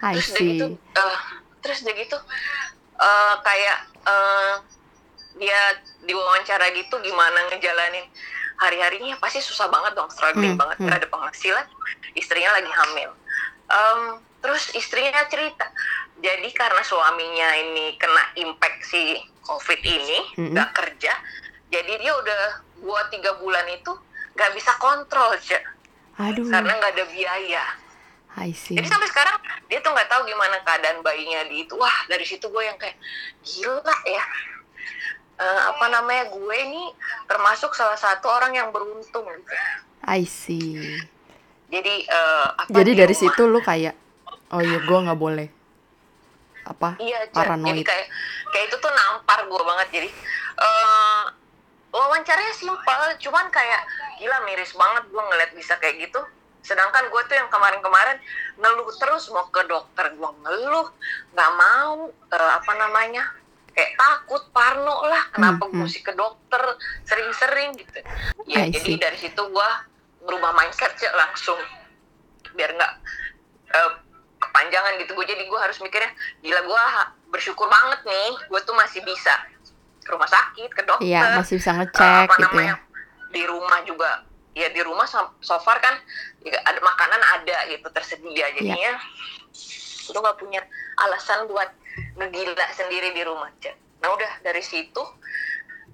I 0.00 0.14
terus 0.14 0.28
udah 0.30 0.40
gitu 0.40 0.66
see. 0.68 0.76
eh, 0.94 1.18
terus 1.58 1.78
udah 1.82 1.94
gitu 1.96 2.16
eh, 2.98 3.34
kayak 3.40 3.78
eh, 4.04 4.54
dia 5.38 5.60
diwawancara 6.02 6.66
gitu 6.74 6.98
gimana 6.98 7.46
ngejalanin 7.48 8.02
hari-harinya 8.58 9.14
pasti 9.18 9.38
susah 9.38 9.70
banget 9.70 9.94
dong 9.94 10.10
struggling 10.10 10.54
Hmm, 10.54 10.60
banget 10.60 10.76
hmm. 10.76 10.84
nggak 10.86 10.98
ada 10.98 11.08
penghasilan 11.08 11.66
istrinya 12.14 12.50
lagi 12.52 12.70
hamil 12.70 13.10
Em, 13.68 14.00
terus 14.40 14.72
istrinya 14.72 15.28
cerita 15.28 15.68
jadi 16.18 16.48
karena 16.50 16.80
suaminya 16.80 17.48
ini 17.54 17.94
kena 17.94 18.32
impact 18.34 18.80
si 18.82 19.20
covid 19.44 19.76
ini 19.78 20.18
Mm-mm. 20.34 20.56
nggak 20.56 20.70
kerja 20.72 21.12
jadi 21.68 21.92
dia 22.00 22.12
udah 22.16 22.42
dua 22.80 23.06
tiga 23.12 23.36
bulan 23.38 23.68
itu 23.68 23.92
nggak 24.34 24.50
bisa 24.56 24.72
kontrol 24.80 25.36
Cak. 25.36 25.62
aduh 26.16 26.48
karena 26.48 26.72
nggak 26.74 26.92
ada 26.96 27.04
biaya 27.12 27.64
I 28.38 28.50
see. 28.52 28.72
Jadi 28.72 28.86
sampai 28.86 29.06
sekarang 29.06 29.34
dia 29.66 29.78
tuh 29.78 29.90
nggak 29.90 30.06
tahu 30.06 30.22
gimana 30.24 30.62
keadaan 30.62 31.02
bayinya 31.02 31.42
di 31.44 31.62
itu. 31.62 31.74
Wah 31.74 32.06
dari 32.06 32.22
situ 32.22 32.46
gue 32.46 32.62
yang 32.62 32.76
kayak 32.76 32.94
gila 33.40 33.82
ya. 34.04 34.24
Eh, 35.36 35.60
apa 35.66 35.86
namanya 35.88 36.28
gue 36.28 36.56
ini 36.56 36.90
termasuk 37.24 37.70
salah 37.72 37.94
satu 37.94 38.26
orang 38.26 38.52
yang 38.52 38.68
beruntung. 38.68 39.22
Gitu. 39.24 39.52
I 40.04 40.22
see. 40.22 40.98
Jadi 41.68 41.94
eh, 42.04 42.46
apa 42.48 42.70
Jadi 42.72 42.90
di 42.92 42.96
dari 42.96 43.10
rumah- 43.12 43.22
situ 43.26 43.42
lu 43.44 43.60
kayak 43.60 43.94
oh 44.48 44.58
iya 44.58 44.78
gua 44.80 45.04
nggak 45.04 45.20
boleh 45.20 45.48
apa 46.64 46.96
Iya, 46.96 47.20
Cak. 47.26 47.32
jadi 47.32 47.44
paranoid. 47.44 47.80
kayak 47.82 48.06
kayak 48.48 48.64
itu 48.66 48.76
tuh 48.78 48.88
nampar 48.88 49.44
gue 49.44 49.62
banget. 49.62 49.88
Jadi 49.90 50.08
eh 50.58 51.22
wawancaranya 51.88 52.52
simpel, 52.52 53.00
cuman 53.18 53.48
kayak 53.48 53.80
gila 54.16 54.38
miris 54.42 54.72
banget 54.72 55.04
gue 55.06 55.22
ngeliat 55.22 55.50
bisa 55.52 55.74
kayak 55.76 55.96
gitu. 56.02 56.20
Sedangkan 56.60 57.06
gue 57.06 57.22
tuh 57.24 57.34
yang 57.34 57.48
kemarin-kemarin 57.48 58.18
ngeluh 58.56 58.90
terus 58.94 59.28
mau 59.28 59.46
ke 59.46 59.62
dokter, 59.64 60.10
gue 60.10 60.30
ngeluh, 60.38 60.88
nggak 61.32 61.50
mau 61.54 61.96
eh, 62.28 62.50
apa 62.54 62.72
namanya 62.74 63.24
kayak 63.70 63.94
takut, 63.94 64.42
parno 64.50 65.02
lah. 65.04 65.30
Kenapa 65.30 65.64
Hmm, 65.64 65.72
gue 65.72 65.84
mesti 65.84 66.00
ke 66.00 66.12
dokter 66.12 66.62
sering-sering 67.02 67.72
gitu? 67.74 67.98
Ya 68.46 68.64
I 68.64 68.70
jadi 68.70 68.90
see. 68.90 68.98
dari 68.98 69.16
situ 69.16 69.38
gue 69.40 69.68
merubah 70.20 70.52
mindset 70.52 70.92
Cak, 70.94 71.14
langsung 71.14 71.56
biar 72.52 72.74
nggak 72.74 72.92
eh, 73.70 73.90
kepanjangan 74.38 74.98
gitu 74.98 75.12
gue 75.12 75.26
jadi 75.26 75.44
gue 75.44 75.58
harus 75.58 75.78
mikirnya 75.78 76.10
gila 76.40 76.60
gue 76.60 76.82
bersyukur 77.28 77.66
banget 77.66 78.02
nih 78.04 78.30
gue 78.44 78.60
tuh 78.60 78.72
masih 78.72 79.00
bisa 79.00 79.34
ke 79.98 80.08
rumah 80.08 80.26
sakit 80.26 80.70
ke 80.70 80.82
dokter 80.82 81.06
Iya, 81.06 81.36
masih 81.36 81.56
bisa 81.56 81.70
eh, 81.70 81.76
ngecek 81.76 82.02
apa 82.24 82.32
gitu 82.32 82.42
namanya 82.44 82.74
ya. 82.74 82.76
di 83.28 83.42
rumah 83.44 83.78
juga 83.82 84.24
ya 84.58 84.68
di 84.74 84.82
rumah 84.82 85.06
so, 85.06 85.22
so 85.38 85.54
far 85.62 85.78
kan 85.78 85.94
juga 86.42 86.58
ada 86.66 86.82
makanan 86.82 87.20
ada 87.38 87.56
gitu 87.70 87.86
tersedia. 87.94 88.26
Iya. 88.34 88.46
jadinya 88.58 88.92
udah 90.10 90.20
nggak 90.24 90.38
punya 90.40 90.60
alasan 90.98 91.46
buat 91.46 91.70
ngegila 92.18 92.66
sendiri 92.74 93.14
di 93.14 93.22
rumah 93.22 93.52
Cak. 93.62 93.76
nah 94.02 94.10
udah 94.14 94.42
dari 94.42 94.62
situ 94.62 95.02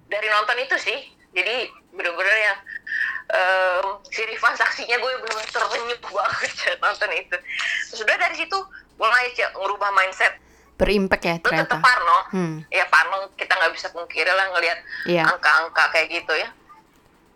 dari 0.08 0.28
nonton 0.32 0.56
itu 0.60 0.76
sih 0.80 0.98
jadi 1.34 1.66
bener-bener 1.92 2.36
yang 2.46 2.58
em, 3.34 3.86
si 4.06 4.22
Rifan 4.22 4.54
saksinya 4.54 4.96
gue 4.96 5.12
bener-bener 5.18 5.50
terpenyuh 5.50 5.98
banget 6.14 6.52
Cak, 6.54 6.74
nonton 6.78 7.10
itu. 7.10 7.36
Terus 7.90 8.00
udah 8.06 8.16
dari 8.16 8.36
situ 8.38 8.58
mulai 8.96 9.34
Cak, 9.34 9.50
ngerubah 9.58 9.90
mindset. 9.98 10.38
Berimpact 10.78 11.22
ya 11.22 11.34
lu 11.38 11.42
tetap 11.42 11.70
ternyata. 11.70 11.76
parno. 11.78 12.18
Hmm, 12.34 12.56
ya 12.70 12.86
parno 12.90 13.30
kita 13.34 13.54
nggak 13.54 13.72
bisa 13.74 13.90
pungkiri 13.94 14.26
lah 14.30 14.46
ngelihat 14.58 14.78
iya, 15.06 15.22
angka-angka 15.26 15.90
kayak 15.94 16.10
gitu 16.22 16.34
ya 16.34 16.50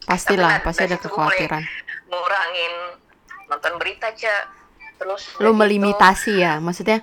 pastilah, 0.05 0.59
Tapi 0.59 0.65
pasti 0.65 0.83
ada 0.85 0.95
gue 0.95 1.05
kekhawatiran. 1.05 1.63
ngurangin 2.07 2.75
nonton 3.47 3.73
berita 3.77 4.09
cak 4.11 4.43
terus 4.97 5.23
Lu 5.39 5.51
gitu, 5.51 5.59
melimitasi 5.59 6.33
ya, 6.37 6.59
maksudnya 6.59 7.01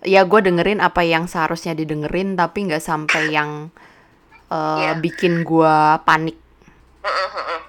ya 0.00 0.22
gue 0.22 0.40
dengerin 0.40 0.78
apa 0.78 1.02
yang 1.02 1.24
seharusnya 1.24 1.72
didengerin 1.72 2.34
tapi 2.34 2.64
nggak 2.64 2.80
sampai 2.80 3.28
yang 3.28 3.68
eh, 4.46 4.78
Iya. 4.78 4.92
bikin 4.96 5.42
gua 5.42 5.98
panik. 6.00 6.38
Mm-mm. 7.02 7.60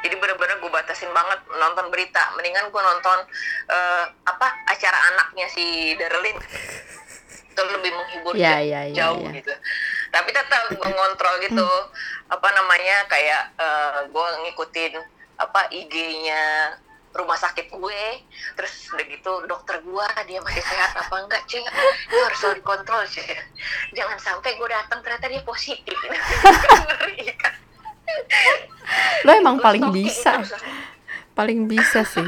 jadi 0.00 0.14
bener-bener 0.16 0.56
gue 0.56 0.66
batasin 0.68 1.10
banget 1.10 1.38
nonton 1.52 1.86
berita 1.88 2.32
mendingan 2.32 2.66
gue 2.66 2.80
nonton 2.80 3.18
eh, 3.66 4.04
apa 4.24 4.46
acara 4.64 4.98
anaknya 5.08 5.46
si 5.46 5.62
Darlin 5.94 6.34
itu 7.50 7.62
lebih 7.66 7.90
menghibur 7.92 8.34
Cak. 8.34 8.40
iya, 8.40 8.56
iya, 8.62 8.80
jauh 8.94 9.26
iya. 9.26 9.42
gitu 9.42 9.52
tapi 10.14 10.30
tetap 10.30 10.70
gue 10.70 10.90
ngontrol 10.90 11.34
gitu 11.42 11.68
apa 12.30 12.48
namanya 12.54 12.96
kayak 13.10 13.42
gue 14.10 14.26
ngikutin 14.46 14.92
apa 15.40 15.66
IG-nya 15.74 16.74
rumah 17.10 17.34
sakit 17.34 17.74
gue 17.74 18.02
terus 18.54 18.86
udah 18.94 19.06
gitu 19.10 19.32
dokter 19.50 19.82
gue 19.82 20.06
dia 20.30 20.38
masih 20.46 20.62
sehat 20.62 20.94
apa 20.94 21.14
enggak 21.26 21.42
cek 21.50 21.66
itu 21.66 22.16
harus 22.22 22.38
selalu 22.38 22.56
dikontrol 22.62 23.02
cek 23.02 23.26
jangan 23.98 24.18
sampai 24.22 24.54
gue 24.54 24.68
datang 24.70 25.02
ternyata 25.02 25.26
dia 25.26 25.42
positif? 25.42 25.98
Lo 29.26 29.30
emang 29.34 29.56
Gua 29.58 29.70
paling 29.70 29.86
bisa, 29.94 30.42
terus. 30.42 30.54
paling 31.34 31.70
bisa 31.70 32.02
sih. 32.02 32.26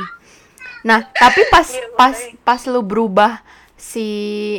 Nah, 0.87 1.07
tapi 1.15 1.47
pas 1.51 1.67
Iya, 1.67 1.91
pas 1.95 2.17
pas 2.43 2.61
lu 2.67 2.83
berubah 2.83 3.43
si 3.83 4.07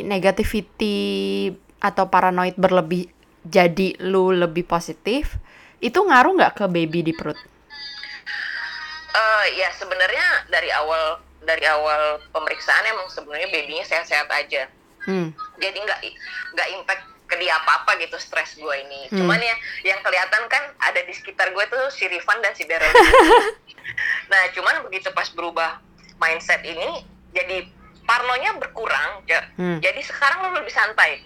negativity 0.04 1.48
atau 1.80 2.12
paranoid 2.12 2.60
berlebih 2.60 3.08
jadi 3.40 3.96
lu 4.04 4.32
lebih 4.32 4.68
positif, 4.68 5.40
itu 5.80 5.96
ngaruh 5.96 6.36
nggak 6.36 6.60
ke 6.60 6.64
baby 6.68 7.00
di 7.00 7.12
perut? 7.16 7.36
Eh, 9.14 9.46
ya 9.56 9.68
sebenarnya 9.72 10.48
dari 10.48 10.68
awal 10.74 11.20
dari 11.40 11.64
awal 11.68 12.18
pemeriksaan 12.32 12.88
emang 12.88 13.06
sebenarnya 13.08 13.48
babynya 13.48 13.84
sehat-sehat 13.84 14.28
aja 14.28 14.68
Hmm, 15.04 15.36
jadi 15.60 15.76
nggak 15.76 16.00
nggak 16.56 16.68
impact 16.80 17.04
ke 17.28 17.36
dia 17.36 17.52
apa 17.52 17.84
apa 17.84 18.00
gitu 18.00 18.16
stres 18.16 18.56
gue 18.56 18.72
ini 18.72 19.12
Hmm. 19.12 19.20
cuman 19.20 19.36
ya 19.36 19.52
yang 19.84 20.00
kelihatan 20.00 20.48
kan 20.48 20.64
ada 20.80 21.04
di 21.04 21.12
sekitar 21.12 21.52
gue 21.52 21.64
tuh 21.68 21.92
si 21.92 22.08
Rifan 22.08 22.40
dan 22.40 22.56
si 22.56 22.64
Daryl 22.64 22.88
nah 24.32 24.48
cuman 24.56 24.80
begitu 24.88 25.12
pas 25.12 25.28
berubah 25.28 25.76
mindset 26.16 26.64
ini 26.64 27.04
jadi 27.36 27.68
parnonya 28.04 28.54
berkurang 28.54 29.24
Ja- 29.24 29.48
Hmm. 29.54 29.78
jadi 29.78 30.00
sekarang 30.00 30.38
lo 30.42 30.56
lebih 30.56 30.70
santai. 30.70 31.24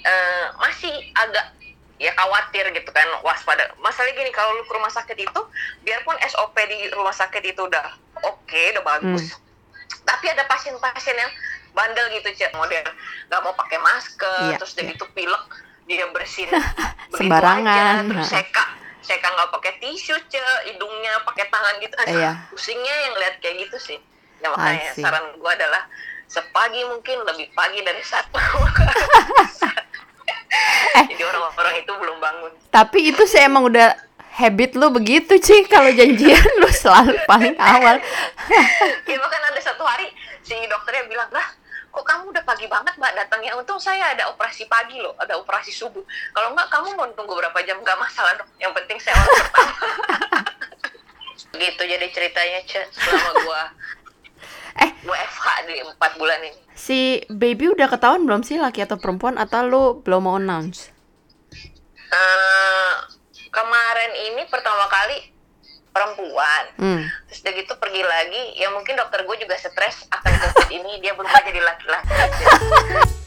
Eh, 0.00 0.44
masih 0.56 0.90
agak 1.14 1.52
ya 1.96 2.14
khawatir 2.14 2.64
gitu 2.70 2.88
kan 2.88 3.04
waspada. 3.20 3.68
Masalahnya 3.76 4.16
gini 4.16 4.30
kalau 4.30 4.54
lu 4.54 4.64
ke 4.64 4.72
rumah 4.72 4.88
sakit 4.88 5.18
itu 5.18 5.40
biarpun 5.82 6.16
SOP 6.24 6.56
di 6.64 6.88
rumah 6.90 7.12
sakit 7.12 7.44
itu 7.44 7.60
udah 7.60 7.84
oke 8.22 8.62
udah 8.70 8.80
bagus 8.82 9.36
tapi 10.00 10.26
ada 10.26 10.42
pasien-pasien 10.44 11.12
yang 11.14 11.28
bandel 11.70 12.08
gitu 12.10 12.32
cek 12.34 12.52
model 12.52 12.82
nggak 13.26 13.40
mau 13.40 13.52
pakai 13.52 13.78
masker 13.78 14.48
Iya, 14.48 14.56
terus 14.56 14.72
iya. 14.74 14.90
gitu 14.90 15.04
pilek 15.10 15.44
dia 15.84 16.06
bersin 16.08 16.48
Sembarangan, 17.14 17.66
aja, 18.00 18.08
terus 18.08 18.28
seka 18.28 18.64
seka 19.00 19.28
nggak 19.28 19.50
pakai 19.50 19.72
tisu 19.78 20.14
cek 20.24 20.44
hidungnya 20.66 21.20
pakai 21.22 21.44
tangan 21.46 21.74
gitu. 21.78 21.94
Aduh, 21.98 22.16
Iya. 22.16 22.32
pusingnya 22.48 22.94
yang 23.02 23.14
lihat 23.16 23.34
kayak 23.38 23.56
gitu 23.60 23.76
sih. 23.78 23.98
Ya 24.38 24.48
makanya 24.48 24.90
saran 24.94 25.36
gua 25.36 25.52
adalah 25.52 25.84
sepagi 26.30 26.86
mungkin 26.86 27.26
lebih 27.26 27.50
pagi 27.58 27.82
dari 27.82 27.98
saat 28.06 28.30
Eh. 30.90 31.06
jadi 31.14 31.22
orang-orang 31.30 31.78
itu 31.78 31.92
belum 31.94 32.18
bangun. 32.18 32.52
Tapi 32.74 33.14
itu 33.14 33.22
sih 33.22 33.38
emang 33.38 33.70
udah 33.70 33.94
habit 34.34 34.74
lu 34.74 34.90
begitu 34.90 35.38
sih 35.38 35.62
kalau 35.70 35.90
janjian 35.94 36.42
lu 36.58 36.66
selalu 36.70 37.14
paling 37.30 37.54
awal. 37.54 37.98
ya 39.06 39.16
bahkan 39.22 39.42
ada 39.46 39.60
satu 39.62 39.86
hari 39.86 40.10
si 40.42 40.58
dokternya 40.66 41.06
bilang 41.06 41.30
lah 41.30 41.46
kok 41.90 42.06
kamu 42.06 42.30
udah 42.34 42.42
pagi 42.46 42.66
banget 42.66 42.94
mbak 42.98 43.14
datangnya? 43.14 43.54
Untung 43.54 43.78
saya 43.78 44.10
ada 44.14 44.30
operasi 44.30 44.66
pagi 44.66 44.98
loh 44.98 45.14
ada 45.22 45.38
operasi 45.38 45.70
subuh. 45.70 46.02
Kalau 46.34 46.50
nggak 46.54 46.66
kamu 46.70 46.98
mau 46.98 47.06
tunggu 47.14 47.34
berapa 47.38 47.58
jam? 47.62 47.78
Nggak 47.78 47.98
masalah 47.98 48.34
dong. 48.38 48.50
Yang 48.58 48.72
penting 48.82 48.98
saya 48.98 49.14
orang 49.18 49.34
pertama. 49.38 49.72
Gitu 51.60 51.82
jadi 51.82 52.06
ceritanya 52.14 52.60
Ce, 52.64 52.80
selama 52.94 53.30
gua 53.42 53.62
Eh. 54.80 54.90
gua 55.02 55.16
FH 55.16 55.46
di 55.64 55.76
empat 55.80 56.12
bulan 56.16 56.40
ini 56.42 56.60
Si 56.74 56.98
baby 57.28 57.68
udah 57.68 57.86
ketahuan 57.86 58.24
belum 58.24 58.40
sih 58.40 58.56
laki 58.56 58.80
atau 58.80 58.96
perempuan 58.96 59.36
atau 59.36 59.60
lu 59.62 59.84
belum 60.00 60.24
mau 60.24 60.36
announce? 60.36 60.88
Eh, 62.08 62.94
kemarin 63.50 64.10
ini 64.26 64.42
pertama 64.48 64.88
kali 64.88 65.28
perempuan 65.90 66.64
Hmm. 66.78 67.02
terus 67.26 67.42
udah 67.42 67.52
gitu 67.52 67.72
pergi 67.76 68.00
lagi 68.00 68.42
ya 68.54 68.70
mungkin 68.70 68.94
dokter 68.94 69.26
gue 69.26 69.36
juga 69.36 69.58
stres 69.58 70.06
akan 70.08 70.32
covid 70.38 70.68
ini 70.70 71.02
dia 71.02 71.12
berubah 71.12 71.42
jadi 71.42 71.60
laki-laki 71.60 72.14